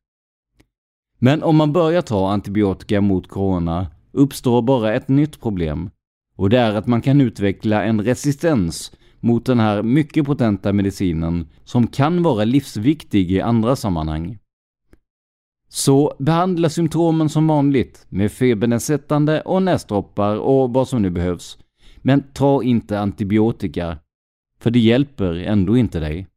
Men 1.19 1.43
om 1.43 1.55
man 1.55 1.73
börjar 1.73 2.01
ta 2.01 2.31
antibiotika 2.31 3.01
mot 3.01 3.27
corona 3.27 3.87
uppstår 4.11 4.61
bara 4.61 4.93
ett 4.93 5.07
nytt 5.07 5.41
problem 5.41 5.89
och 6.35 6.49
det 6.49 6.59
är 6.59 6.73
att 6.73 6.87
man 6.87 7.01
kan 7.01 7.21
utveckla 7.21 7.83
en 7.83 8.01
resistens 8.01 8.91
mot 9.19 9.45
den 9.45 9.59
här 9.59 9.83
mycket 9.83 10.25
potenta 10.25 10.73
medicinen 10.73 11.47
som 11.63 11.87
kan 11.87 12.23
vara 12.23 12.43
livsviktig 12.43 13.31
i 13.31 13.41
andra 13.41 13.75
sammanhang. 13.75 14.37
Så 15.75 16.15
behandla 16.19 16.69
symptomen 16.69 17.29
som 17.29 17.47
vanligt 17.47 18.05
med 18.09 18.31
febernedsättande 18.31 19.41
och 19.41 19.63
näsdroppar 19.63 20.35
och 20.37 20.73
vad 20.73 20.87
som 20.87 21.01
nu 21.01 21.09
behövs. 21.09 21.57
Men 21.97 22.23
ta 22.33 22.63
inte 22.63 22.99
antibiotika, 22.99 23.97
för 24.59 24.71
det 24.71 24.79
hjälper 24.79 25.33
ändå 25.33 25.77
inte 25.77 25.99
dig. 25.99 26.27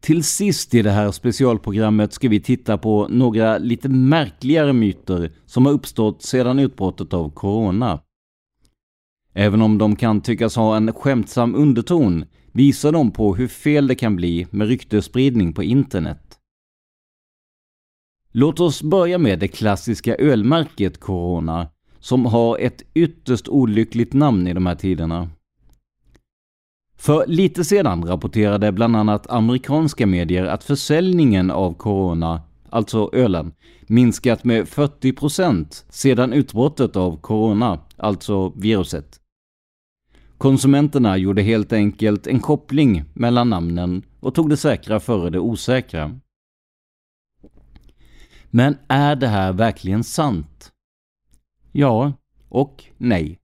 Till 0.00 0.24
sist 0.24 0.74
i 0.74 0.82
det 0.82 0.90
här 0.90 1.10
specialprogrammet 1.10 2.12
ska 2.12 2.28
vi 2.28 2.40
titta 2.40 2.78
på 2.78 3.08
några 3.10 3.58
lite 3.58 3.88
märkligare 3.88 4.72
myter 4.72 5.32
som 5.46 5.66
har 5.66 5.72
uppstått 5.72 6.22
sedan 6.22 6.58
utbrottet 6.58 7.14
av 7.14 7.30
Corona. 7.30 8.00
Även 9.32 9.62
om 9.62 9.78
de 9.78 9.96
kan 9.96 10.20
tyckas 10.20 10.56
ha 10.56 10.76
en 10.76 10.92
skämtsam 10.92 11.54
underton 11.54 12.24
visar 12.54 12.92
de 12.92 13.10
på 13.10 13.34
hur 13.34 13.48
fel 13.48 13.86
det 13.86 13.94
kan 13.94 14.16
bli 14.16 14.46
med 14.50 14.68
ryktesspridning 14.68 15.52
på 15.52 15.62
internet. 15.62 16.38
Låt 18.32 18.60
oss 18.60 18.82
börja 18.82 19.18
med 19.18 19.38
det 19.38 19.48
klassiska 19.48 20.16
ölmärket 20.16 21.00
Corona, 21.00 21.68
som 21.98 22.26
har 22.26 22.58
ett 22.58 22.82
ytterst 22.94 23.48
olyckligt 23.48 24.12
namn 24.12 24.46
i 24.46 24.52
de 24.52 24.66
här 24.66 24.74
tiderna. 24.74 25.30
För 26.96 27.26
lite 27.26 27.64
sedan 27.64 28.04
rapporterade 28.04 28.72
bland 28.72 28.96
annat 28.96 29.30
amerikanska 29.30 30.06
medier 30.06 30.44
att 30.44 30.64
försäljningen 30.64 31.50
av 31.50 31.74
Corona, 31.74 32.42
alltså 32.70 33.10
ölen, 33.12 33.52
minskat 33.86 34.44
med 34.44 34.64
40% 34.64 35.84
sedan 35.88 36.32
utbrottet 36.32 36.96
av 36.96 37.20
Corona, 37.20 37.78
alltså 37.96 38.52
viruset. 38.56 39.20
Konsumenterna 40.38 41.16
gjorde 41.16 41.42
helt 41.42 41.72
enkelt 41.72 42.26
en 42.26 42.40
koppling 42.40 43.04
mellan 43.14 43.50
namnen 43.50 44.02
och 44.20 44.34
tog 44.34 44.50
det 44.50 44.56
säkra 44.56 45.00
före 45.00 45.30
det 45.30 45.38
osäkra. 45.38 46.20
Men 48.50 48.76
är 48.88 49.16
det 49.16 49.28
här 49.28 49.52
verkligen 49.52 50.04
sant? 50.04 50.72
Ja 51.72 52.12
och 52.48 52.84
nej. 52.96 53.38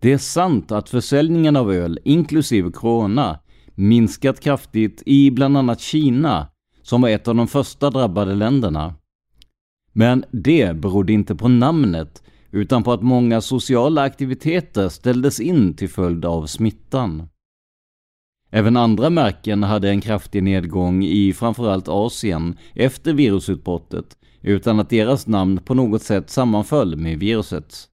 Det 0.00 0.12
är 0.12 0.18
sant 0.18 0.72
att 0.72 0.88
försäljningen 0.88 1.56
av 1.56 1.72
öl, 1.72 1.98
inklusive 2.04 2.70
Corona, 2.70 3.38
minskat 3.74 4.40
kraftigt 4.40 5.02
i 5.06 5.30
bland 5.30 5.56
annat 5.56 5.80
Kina, 5.80 6.48
som 6.82 7.00
var 7.00 7.08
ett 7.08 7.28
av 7.28 7.34
de 7.34 7.48
första 7.48 7.90
drabbade 7.90 8.34
länderna. 8.34 8.94
Men 9.92 10.24
det 10.30 10.76
berodde 10.76 11.12
inte 11.12 11.34
på 11.34 11.48
namnet, 11.48 12.22
utan 12.50 12.82
på 12.82 12.92
att 12.92 13.02
många 13.02 13.40
sociala 13.40 14.02
aktiviteter 14.02 14.88
ställdes 14.88 15.40
in 15.40 15.74
till 15.74 15.88
följd 15.88 16.24
av 16.24 16.46
smittan. 16.46 17.28
Även 18.50 18.76
andra 18.76 19.10
märken 19.10 19.62
hade 19.62 19.90
en 19.90 20.00
kraftig 20.00 20.42
nedgång 20.42 21.04
i 21.04 21.32
framförallt 21.32 21.88
Asien 21.88 22.56
efter 22.74 23.12
virusutbrottet, 23.12 24.18
utan 24.42 24.80
att 24.80 24.90
deras 24.90 25.26
namn 25.26 25.58
på 25.64 25.74
något 25.74 26.02
sätt 26.02 26.30
sammanföll 26.30 26.96
med 26.96 27.18
virusets. 27.18 27.88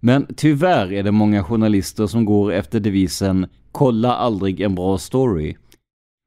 Men 0.00 0.34
tyvärr 0.36 0.92
är 0.92 1.02
det 1.02 1.12
många 1.12 1.44
journalister 1.44 2.06
som 2.06 2.24
går 2.24 2.52
efter 2.52 2.80
devisen 2.80 3.46
“kolla 3.72 4.14
aldrig 4.14 4.60
en 4.60 4.74
bra 4.74 4.98
story” 4.98 5.56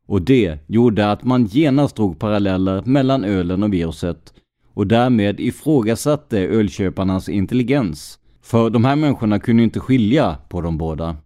och 0.08 0.22
det 0.22 0.60
gjorde 0.68 1.12
att 1.12 1.24
man 1.24 1.46
genast 1.46 1.96
drog 1.96 2.20
paralleller 2.20 2.82
mellan 2.86 3.26
ölen 3.26 3.64
och 3.64 3.74
viruset 3.74 4.34
och 4.78 4.88
därmed 4.88 5.40
ifrågasatte 5.40 6.40
ölköparnas 6.40 7.30
intelligens. 7.30 8.20
För 8.42 8.70
de 8.70 8.86
här 8.86 8.96
människorna 8.96 9.40
kunde 9.40 9.64
inte 9.64 9.80
skilja 9.80 10.38
på 10.50 10.62
de 10.62 10.78
båda. 10.78 11.18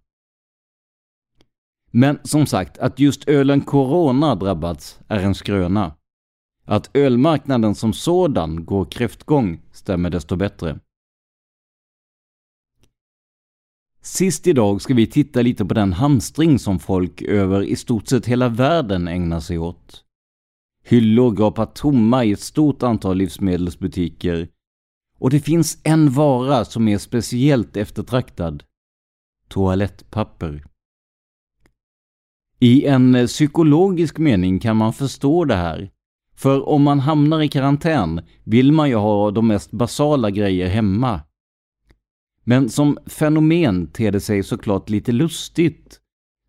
Men 1.91 2.19
som 2.23 2.45
sagt, 2.45 2.77
att 2.77 2.99
just 2.99 3.29
ölen 3.29 3.61
Corona 3.61 4.35
drabbats 4.35 4.99
är 5.07 5.19
en 5.19 5.35
skröna. 5.35 5.95
Att 6.65 6.89
ölmarknaden 6.93 7.75
som 7.75 7.93
sådan 7.93 8.65
går 8.65 8.85
kräftgång 8.85 9.61
stämmer 9.71 10.09
desto 10.09 10.35
bättre. 10.35 10.79
Sist 14.01 14.47
idag 14.47 14.81
ska 14.81 14.93
vi 14.93 15.07
titta 15.07 15.41
lite 15.41 15.65
på 15.65 15.73
den 15.73 15.93
hamstring 15.93 16.59
som 16.59 16.79
folk 16.79 17.21
över 17.21 17.63
i 17.63 17.75
stort 17.75 18.07
sett 18.07 18.25
hela 18.25 18.49
världen 18.49 19.07
ägnar 19.07 19.39
sig 19.39 19.57
åt. 19.57 20.03
Hyllor 20.91 21.31
gapar 21.31 21.65
tomma 21.65 22.25
i 22.25 22.31
ett 22.31 22.39
stort 22.39 22.83
antal 22.83 23.17
livsmedelsbutiker 23.17 24.47
och 25.19 25.29
det 25.29 25.39
finns 25.39 25.77
en 25.83 26.11
vara 26.11 26.65
som 26.65 26.87
är 26.87 26.97
speciellt 26.97 27.77
eftertraktad. 27.77 28.63
Toalettpapper. 29.47 30.63
I 32.59 32.85
en 32.85 33.15
eh, 33.15 33.27
psykologisk 33.27 34.17
mening 34.17 34.59
kan 34.59 34.77
man 34.77 34.93
förstå 34.93 35.45
det 35.45 35.55
här. 35.55 35.91
För 36.35 36.69
om 36.69 36.83
man 36.83 36.99
hamnar 36.99 37.41
i 37.41 37.47
karantän 37.47 38.21
vill 38.43 38.71
man 38.71 38.89
ju 38.89 38.95
ha 38.95 39.31
de 39.31 39.47
mest 39.47 39.71
basala 39.71 40.29
grejer 40.29 40.67
hemma. 40.67 41.21
Men 42.43 42.69
som 42.69 42.97
fenomen 43.05 43.87
ter 43.87 44.11
det 44.11 44.21
sig 44.21 44.43
såklart 44.43 44.89
lite 44.89 45.11
lustigt 45.11 46.00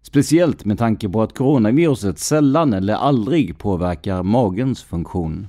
Speciellt 0.02 0.64
med 0.64 0.78
tanke 0.78 1.08
på 1.08 1.22
att 1.22 1.34
coronaviruset 1.34 2.18
sällan 2.18 2.72
eller 2.72 2.94
aldrig 2.94 3.58
påverkar 3.58 4.22
magens 4.22 4.82
funktion. 4.82 5.48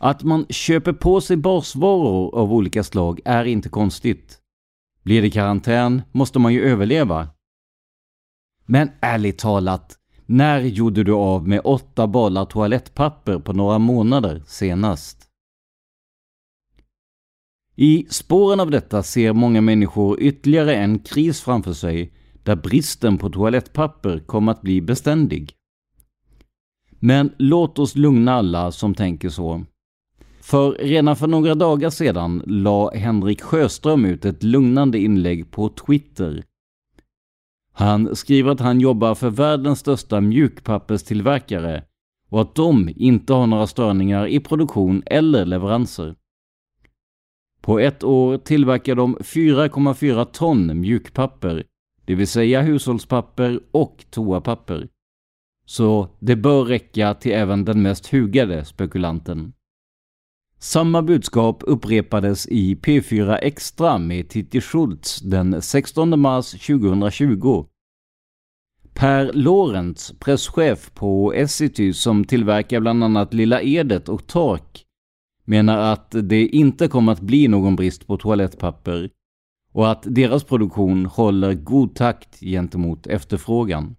Att 0.00 0.22
man 0.22 0.46
köper 0.48 0.92
på 0.92 1.20
sig 1.20 1.36
basvaror 1.36 2.34
av 2.34 2.52
olika 2.52 2.84
slag 2.84 3.20
är 3.24 3.44
inte 3.44 3.68
konstigt. 3.68 4.38
Blir 5.02 5.22
det 5.22 5.30
karantän 5.30 6.02
måste 6.12 6.38
man 6.38 6.54
ju 6.54 6.62
överleva. 6.62 7.28
Men 8.66 8.90
ärligt 9.00 9.38
talat, 9.38 9.98
när 10.26 10.60
gjorde 10.60 11.04
du 11.04 11.12
av 11.12 11.48
med 11.48 11.60
åtta 11.64 12.06
balar 12.06 12.44
toalettpapper 12.44 13.38
på 13.38 13.52
några 13.52 13.78
månader 13.78 14.42
senast? 14.46 15.28
I 17.76 18.06
spåren 18.10 18.60
av 18.60 18.70
detta 18.70 19.02
ser 19.02 19.32
många 19.32 19.60
människor 19.60 20.20
ytterligare 20.20 20.74
en 20.74 20.98
kris 20.98 21.40
framför 21.40 21.72
sig 21.72 22.12
där 22.44 22.56
bristen 22.56 23.18
på 23.18 23.30
toalettpapper 23.30 24.18
kom 24.18 24.48
att 24.48 24.62
bli 24.62 24.80
beständig. 24.80 25.52
Men 26.90 27.32
låt 27.38 27.78
oss 27.78 27.96
lugna 27.96 28.32
alla 28.32 28.72
som 28.72 28.94
tänker 28.94 29.28
så. 29.28 29.64
För 30.40 30.72
redan 30.72 31.16
för 31.16 31.26
några 31.26 31.54
dagar 31.54 31.90
sedan 31.90 32.42
la 32.46 32.90
Henrik 32.94 33.42
Sjöström 33.42 34.04
ut 34.04 34.24
ett 34.24 34.42
lugnande 34.42 34.98
inlägg 34.98 35.50
på 35.50 35.68
Twitter. 35.68 36.44
Han 37.72 38.16
skriver 38.16 38.50
att 38.50 38.60
han 38.60 38.80
jobbar 38.80 39.14
för 39.14 39.30
världens 39.30 39.78
största 39.78 40.20
mjukpapperstillverkare 40.20 41.84
och 42.28 42.40
att 42.40 42.54
de 42.54 42.90
inte 42.96 43.32
har 43.32 43.46
några 43.46 43.66
störningar 43.66 44.26
i 44.26 44.40
produktion 44.40 45.02
eller 45.06 45.44
leveranser. 45.44 46.14
På 47.60 47.78
ett 47.78 48.04
år 48.04 48.38
tillverkar 48.38 48.94
de 48.94 49.16
4,4 49.16 50.24
ton 50.24 50.80
mjukpapper, 50.80 51.64
det 52.04 52.14
vill 52.14 52.28
säga 52.28 52.62
hushållspapper 52.62 53.60
och 53.70 54.04
toapapper. 54.10 54.88
Så 55.66 56.08
det 56.18 56.36
bör 56.36 56.64
räcka 56.64 57.14
till 57.14 57.32
även 57.32 57.64
den 57.64 57.82
mest 57.82 58.06
hugade 58.06 58.64
spekulanten. 58.64 59.52
Samma 60.58 61.02
budskap 61.02 61.62
upprepades 61.66 62.46
i 62.46 62.74
P4 62.74 63.38
Extra 63.42 63.98
med 63.98 64.28
Titti 64.28 64.60
Schultz 64.60 65.20
den 65.20 65.62
16 65.62 66.20
mars 66.20 66.50
2020. 66.50 67.66
Per 68.94 69.32
Lorentz, 69.32 70.12
presschef 70.18 70.90
på 70.94 71.32
Essity 71.32 71.92
som 71.92 72.24
tillverkar 72.24 72.80
bland 72.80 73.04
annat 73.04 73.34
Lilla 73.34 73.62
Edet 73.62 74.08
och 74.08 74.26
Tork, 74.26 74.84
menar 75.44 75.92
att 75.92 76.14
det 76.22 76.46
inte 76.46 76.88
kommer 76.88 77.12
att 77.12 77.20
bli 77.20 77.48
någon 77.48 77.76
brist 77.76 78.06
på 78.06 78.16
toalettpapper 78.16 79.10
och 79.72 79.90
att 79.90 80.02
deras 80.02 80.44
produktion 80.44 81.06
håller 81.06 81.54
god 81.54 81.94
takt 81.94 82.40
gentemot 82.40 83.06
efterfrågan. 83.06 83.96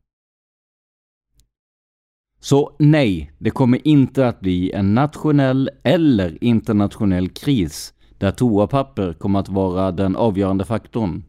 Så 2.39 2.75
nej, 2.79 3.31
det 3.37 3.49
kommer 3.49 3.87
inte 3.87 4.27
att 4.27 4.39
bli 4.39 4.71
en 4.71 4.93
nationell 4.93 5.69
eller 5.83 6.43
internationell 6.43 7.29
kris 7.29 7.93
där 8.17 8.31
toapapper 8.31 9.13
kommer 9.13 9.39
att 9.39 9.49
vara 9.49 9.91
den 9.91 10.15
avgörande 10.15 10.65
faktorn. 10.65 11.23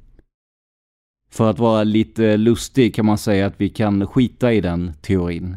För 1.31 1.51
att 1.51 1.59
vara 1.59 1.85
lite 1.85 2.37
lustig 2.37 2.95
kan 2.95 3.07
man 3.07 3.19
säga 3.19 3.47
att 3.47 3.61
vi 3.61 3.69
kan 3.69 4.07
skita 4.07 4.53
i 4.53 4.61
den 4.61 4.93
teorin. 5.03 5.57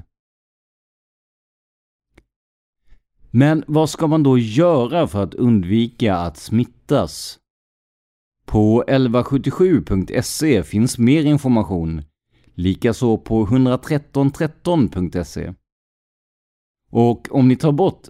Men 3.32 3.64
vad 3.68 3.90
ska 3.90 4.08
man 4.08 4.24
då 4.24 4.38
göra 4.38 5.08
för 5.08 5.24
att 5.24 5.34
undvika 5.34 6.18
att 6.18 6.38
smittas? 6.38 7.40
På 8.48 8.84
1177.se 8.88 10.64
finns 10.64 10.98
mer 10.98 11.26
information, 11.26 12.02
likaså 12.54 13.18
på 13.18 13.46
11313.se. 13.46 15.54
Och 16.90 17.28
om 17.32 17.48
ni 17.48 17.56
tar 17.56 17.72
bort 17.72 18.08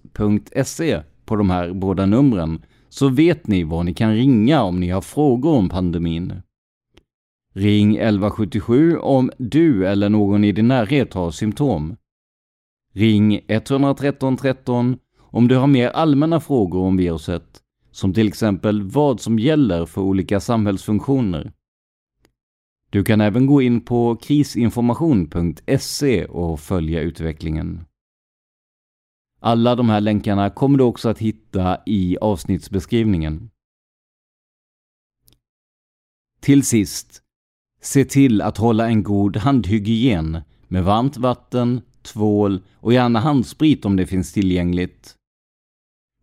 .se 0.65 1.01
på 1.25 1.35
de 1.35 1.49
här 1.49 1.73
båda 1.73 2.05
numren 2.05 2.61
så 2.89 3.09
vet 3.09 3.47
ni 3.47 3.63
var 3.63 3.83
ni 3.83 3.93
kan 3.93 4.15
ringa 4.15 4.63
om 4.63 4.79
ni 4.79 4.89
har 4.89 5.01
frågor 5.01 5.55
om 5.55 5.69
pandemin. 5.69 6.41
Ring 7.53 7.95
1177 7.95 8.97
om 8.97 9.31
du 9.37 9.87
eller 9.87 10.09
någon 10.09 10.43
i 10.43 10.51
din 10.51 10.67
närhet 10.67 11.13
har 11.13 11.31
symptom. 11.31 11.95
Ring 12.93 13.39
113 13.47 14.37
13 14.37 14.97
om 15.17 15.47
du 15.47 15.55
har 15.55 15.67
mer 15.67 15.89
allmänna 15.89 16.39
frågor 16.39 16.81
om 16.81 16.97
viruset, 16.97 17.63
som 17.97 18.13
till 18.13 18.27
exempel 18.27 18.83
vad 18.83 19.21
som 19.21 19.39
gäller 19.39 19.85
för 19.85 20.01
olika 20.01 20.39
samhällsfunktioner. 20.39 21.51
Du 22.89 23.03
kan 23.03 23.21
även 23.21 23.45
gå 23.45 23.61
in 23.61 23.81
på 23.81 24.15
krisinformation.se 24.15 26.25
och 26.25 26.59
följa 26.59 27.01
utvecklingen. 27.01 27.85
Alla 29.39 29.75
de 29.75 29.89
här 29.89 30.01
länkarna 30.01 30.49
kommer 30.49 30.77
du 30.77 30.83
också 30.83 31.09
att 31.09 31.19
hitta 31.19 31.77
i 31.85 32.17
avsnittsbeskrivningen. 32.21 33.49
Till 36.39 36.63
sist, 36.63 37.21
se 37.81 38.05
till 38.05 38.41
att 38.41 38.57
hålla 38.57 38.87
en 38.87 39.03
god 39.03 39.37
handhygien 39.37 40.41
med 40.67 40.83
varmt 40.83 41.17
vatten, 41.17 41.81
tvål 42.01 42.61
och 42.75 42.93
gärna 42.93 43.19
handsprit 43.19 43.85
om 43.85 43.95
det 43.95 44.05
finns 44.05 44.33
tillgängligt. 44.33 45.16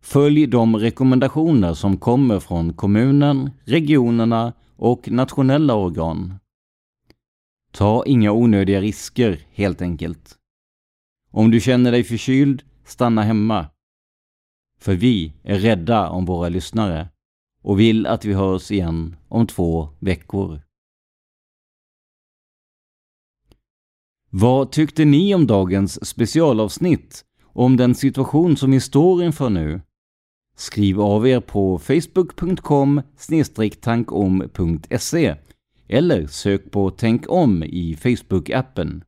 Följ 0.05 0.47
de 0.47 0.75
rekommendationer 0.75 1.73
som 1.73 1.97
kommer 1.97 2.39
från 2.39 2.73
kommunen, 2.73 3.51
regionerna 3.63 4.53
och 4.75 5.11
nationella 5.11 5.75
organ. 5.75 6.33
Ta 7.71 8.05
inga 8.05 8.31
onödiga 8.31 8.81
risker, 8.81 9.47
helt 9.51 9.81
enkelt. 9.81 10.35
Om 11.31 11.51
du 11.51 11.59
känner 11.61 11.91
dig 11.91 12.03
förkyld, 12.03 12.63
stanna 12.83 13.23
hemma. 13.23 13.69
För 14.79 14.95
vi 14.95 15.33
är 15.43 15.59
rädda 15.59 16.09
om 16.09 16.25
våra 16.25 16.49
lyssnare 16.49 17.09
och 17.61 17.79
vill 17.79 18.07
att 18.07 18.25
vi 18.25 18.33
hörs 18.33 18.71
igen 18.71 19.15
om 19.27 19.47
två 19.47 19.89
veckor. 19.99 20.61
Vad 24.29 24.71
tyckte 24.71 25.05
ni 25.05 25.35
om 25.35 25.47
dagens 25.47 26.07
specialavsnitt? 26.07 27.25
Om 27.43 27.77
den 27.77 27.95
situation 27.95 28.57
som 28.57 28.71
vi 28.71 28.79
står 28.79 29.23
inför 29.23 29.49
nu? 29.49 29.81
Skriv 30.55 31.01
av 31.01 31.27
er 31.27 31.39
på 31.39 31.77
facebook.com 31.77 33.01
tankom.se 33.81 35.35
eller 35.87 36.27
sök 36.27 36.71
på 36.71 36.89
Tänk 36.89 37.29
om 37.29 37.63
i 37.63 37.95
Facebook-appen. 37.95 39.01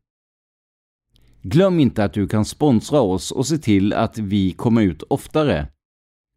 Glöm 1.42 1.80
inte 1.80 2.04
att 2.04 2.14
du 2.14 2.28
kan 2.28 2.46
sponsra 2.46 3.02
oss 3.02 3.32
och 3.32 3.48
se 3.48 3.58
till 3.58 3.94
att 3.94 4.18
vi 4.18 4.52
kommer 4.52 4.82
ut 4.82 5.04
oftare. 5.04 5.68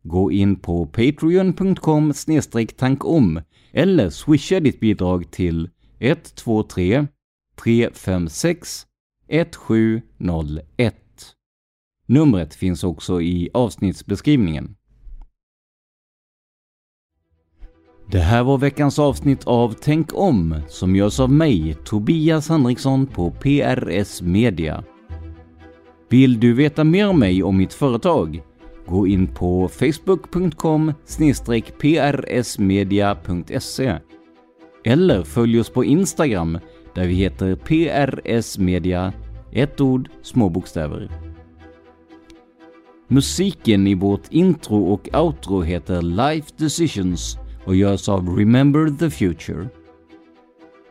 Gå 0.03 0.33
in 0.33 0.57
på 0.57 0.87
patreon.com 0.87 2.13
tankom 2.77 3.41
eller 3.73 4.11
swisha 4.11 4.61
ditt 4.61 4.81
bidrag 4.81 5.31
till 5.31 5.71
123 5.99 7.07
356 7.57 8.87
1701. 9.29 10.97
Numret 12.07 12.55
finns 12.55 12.85
också 12.85 13.23
i 13.23 13.51
avsnittsbeskrivningen. 13.55 14.77
Det 18.11 18.19
här 18.19 18.43
var 18.43 18.59
veckans 18.59 18.99
avsnitt 18.99 19.45
av 19.45 19.75
Tänk 19.81 20.15
om 20.15 20.57
som 20.69 20.97
görs 20.97 21.21
av 21.21 21.33
mig, 21.33 21.77
Tobias 21.85 22.49
Henriksson 22.49 23.07
på 23.07 23.31
PRS 23.31 24.23
Media. 24.23 24.85
Vill 26.09 26.41
du 26.41 26.53
veta 26.53 26.85
mer 26.85 27.09
om 27.09 27.19
mig 27.19 27.43
och 27.43 27.55
mitt 27.55 27.73
företag? 27.73 28.43
Gå 28.87 29.07
in 29.07 29.27
på 29.27 29.69
facebook.com 29.69 30.93
prsmedia.se 31.81 33.95
eller 34.85 35.23
följ 35.23 35.61
oss 35.61 35.71
på 35.71 35.85
Instagram 35.85 36.59
där 36.95 37.07
vi 37.07 37.15
heter 37.15 37.55
PRS 37.55 38.59
Media, 38.59 39.13
ett 39.53 39.81
ord, 39.81 40.09
små 40.23 40.49
bokstäver. 40.49 41.11
Musiken 43.09 43.87
i 43.87 43.95
vårt 43.95 44.27
intro 44.31 44.85
och 44.85 45.09
outro 45.15 45.63
heter 45.63 46.03
Life 46.03 46.49
Decisions 46.57 47.40
och 47.65 47.77
görs 47.77 48.09
av 48.09 48.37
Remember 48.39 48.99
the 48.99 49.11
Future. 49.11 49.69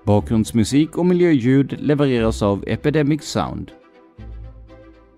Bakgrundsmusik 0.03 0.97
och 0.97 1.05
miljöljud 1.05 1.75
levereras 1.79 2.41
av 2.41 2.63
Epidemic 2.67 3.23
Sound. 3.23 3.71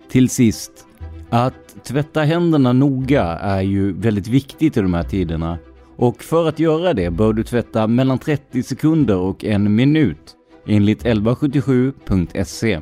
Till 0.09 0.29
sist, 0.29 0.87
att 1.29 1.83
tvätta 1.83 2.21
händerna 2.21 2.73
noga 2.73 3.23
är 3.23 3.61
ju 3.61 3.93
väldigt 3.93 4.27
viktigt 4.27 4.77
i 4.77 4.81
de 4.81 4.93
här 4.93 5.03
tiderna 5.03 5.57
och 5.95 6.23
för 6.23 6.49
att 6.49 6.59
göra 6.59 6.93
det 6.93 7.11
bör 7.11 7.33
du 7.33 7.43
tvätta 7.43 7.87
mellan 7.87 8.19
30 8.19 8.63
sekunder 8.63 9.17
och 9.17 9.45
en 9.45 9.75
minut 9.75 10.35
enligt 10.67 11.03
1177.se. 11.03 12.81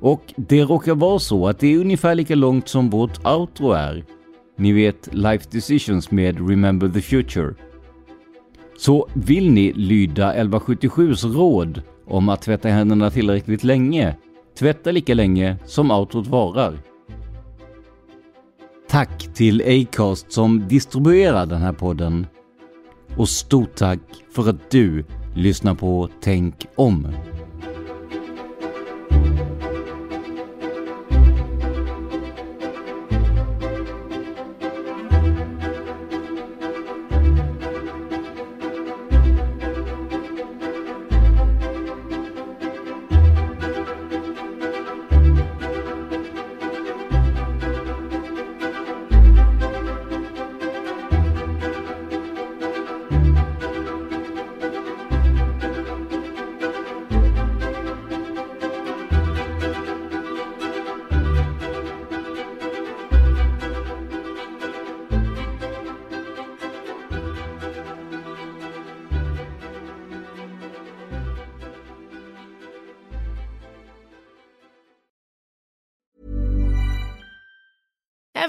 Och 0.00 0.22
det 0.36 0.64
råkar 0.64 0.94
vara 0.94 1.18
så 1.18 1.48
att 1.48 1.58
det 1.58 1.74
är 1.74 1.78
ungefär 1.78 2.14
lika 2.14 2.34
långt 2.34 2.68
som 2.68 2.90
vårt 2.90 3.26
outro 3.26 3.72
är 3.72 4.04
ni 4.58 4.72
vet 4.72 5.08
Life 5.12 5.44
Decisions 5.50 6.10
med 6.10 6.48
Remember 6.50 6.88
the 6.88 7.00
Future. 7.00 7.54
Så 8.78 9.08
vill 9.14 9.50
ni 9.50 9.72
lyda 9.72 10.34
1177s 10.34 11.32
råd 11.32 11.82
om 12.06 12.28
att 12.28 12.42
tvätta 12.42 12.68
händerna 12.68 13.10
tillräckligt 13.10 13.64
länge, 13.64 14.16
tvätta 14.58 14.90
lika 14.90 15.14
länge 15.14 15.56
som 15.64 15.90
Outrot 15.90 16.26
varar. 16.26 16.78
Tack 18.88 19.34
till 19.34 19.62
Acast 19.82 20.32
som 20.32 20.68
distribuerar 20.68 21.46
den 21.46 21.60
här 21.60 21.72
podden. 21.72 22.26
Och 23.16 23.28
stort 23.28 23.74
tack 23.74 24.00
för 24.30 24.48
att 24.48 24.70
du 24.70 25.04
lyssnar 25.34 25.74
på 25.74 26.08
Tänk 26.20 26.66
om. 26.76 27.06